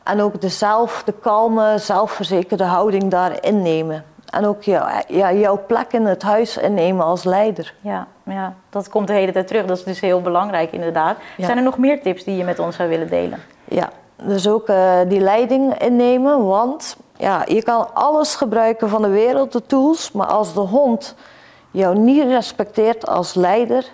En 0.02 0.22
ook 0.22 0.40
de, 0.40 0.48
zelf, 0.48 1.02
de 1.04 1.12
kalme, 1.12 1.78
zelfverzekerde 1.78 2.64
houding 2.64 3.10
daarin 3.10 3.62
nemen. 3.62 4.04
En 4.30 4.46
ook 4.46 4.62
ja, 4.62 5.32
jouw 5.32 5.60
plek 5.66 5.92
in 5.92 6.06
het 6.06 6.22
huis 6.22 6.56
innemen 6.56 7.04
als 7.04 7.24
leider. 7.24 7.74
Ja, 7.80 8.06
ja, 8.22 8.54
dat 8.70 8.88
komt 8.88 9.06
de 9.06 9.12
hele 9.12 9.32
tijd 9.32 9.46
terug. 9.46 9.66
Dat 9.66 9.78
is 9.78 9.84
dus 9.84 10.00
heel 10.00 10.20
belangrijk 10.20 10.72
inderdaad. 10.72 11.16
Zijn 11.38 11.56
er 11.56 11.62
nog 11.62 11.78
meer 11.78 12.02
tips 12.02 12.24
die 12.24 12.36
je 12.36 12.44
met 12.44 12.58
ons 12.58 12.76
zou 12.76 12.88
willen 12.88 13.08
delen? 13.08 13.38
Ja, 13.64 13.88
dus 14.22 14.48
ook 14.48 14.68
uh, 14.68 14.98
die 15.08 15.20
leiding 15.20 15.78
innemen. 15.78 16.46
Want 16.46 16.96
ja, 17.16 17.44
je 17.46 17.62
kan 17.62 17.94
alles 17.94 18.34
gebruiken 18.34 18.88
van 18.88 19.02
de 19.02 19.08
wereld, 19.08 19.52
de 19.52 19.66
tools. 19.66 20.12
Maar 20.12 20.26
als 20.26 20.54
de 20.54 20.60
hond 20.60 21.14
jou 21.70 21.98
niet 21.98 22.24
respecteert 22.24 23.06
als 23.06 23.34
leider, 23.34 23.86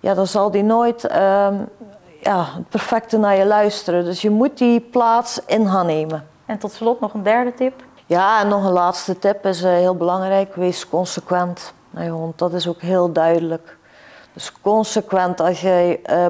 ja, 0.00 0.14
dan 0.14 0.26
zal 0.26 0.50
die 0.50 0.62
nooit 0.62 1.04
uh, 1.04 1.48
ja, 2.20 2.44
het 2.54 2.68
perfecte 2.68 3.18
naar 3.18 3.36
je 3.36 3.46
luisteren. 3.46 4.04
Dus 4.04 4.22
je 4.22 4.30
moet 4.30 4.58
die 4.58 4.80
plaats 4.80 5.40
in 5.46 5.68
gaan 5.68 5.86
nemen. 5.86 6.26
En 6.46 6.58
tot 6.58 6.72
slot 6.72 7.00
nog 7.00 7.14
een 7.14 7.22
derde 7.22 7.54
tip? 7.54 7.86
Ja, 8.08 8.40
en 8.40 8.48
nog 8.48 8.64
een 8.64 8.72
laatste 8.72 9.18
tip 9.18 9.46
is 9.46 9.62
uh, 9.62 9.70
heel 9.70 9.96
belangrijk. 9.96 10.54
Wees 10.54 10.88
consequent 10.88 11.72
naar 11.90 12.04
je 12.04 12.10
hond. 12.10 12.38
Dat 12.38 12.52
is 12.52 12.68
ook 12.68 12.80
heel 12.80 13.12
duidelijk. 13.12 13.76
Dus 14.32 14.52
consequent 14.60 15.40
als 15.40 15.60
je 15.60 16.00
uh, 16.10 16.26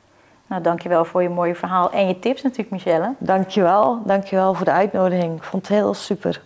Nou, 0.47 0.61
dankjewel 0.61 1.05
voor 1.05 1.21
je 1.21 1.29
mooie 1.29 1.55
verhaal 1.55 1.91
en 1.91 2.07
je 2.07 2.19
tips 2.19 2.41
natuurlijk, 2.41 2.71
Michelle. 2.71 3.13
Dankjewel, 3.17 4.01
dankjewel 4.05 4.53
voor 4.53 4.65
de 4.65 4.71
uitnodiging. 4.71 5.35
Ik 5.35 5.43
vond 5.43 5.67
het 5.67 5.77
heel 5.77 5.93
super. 5.93 6.41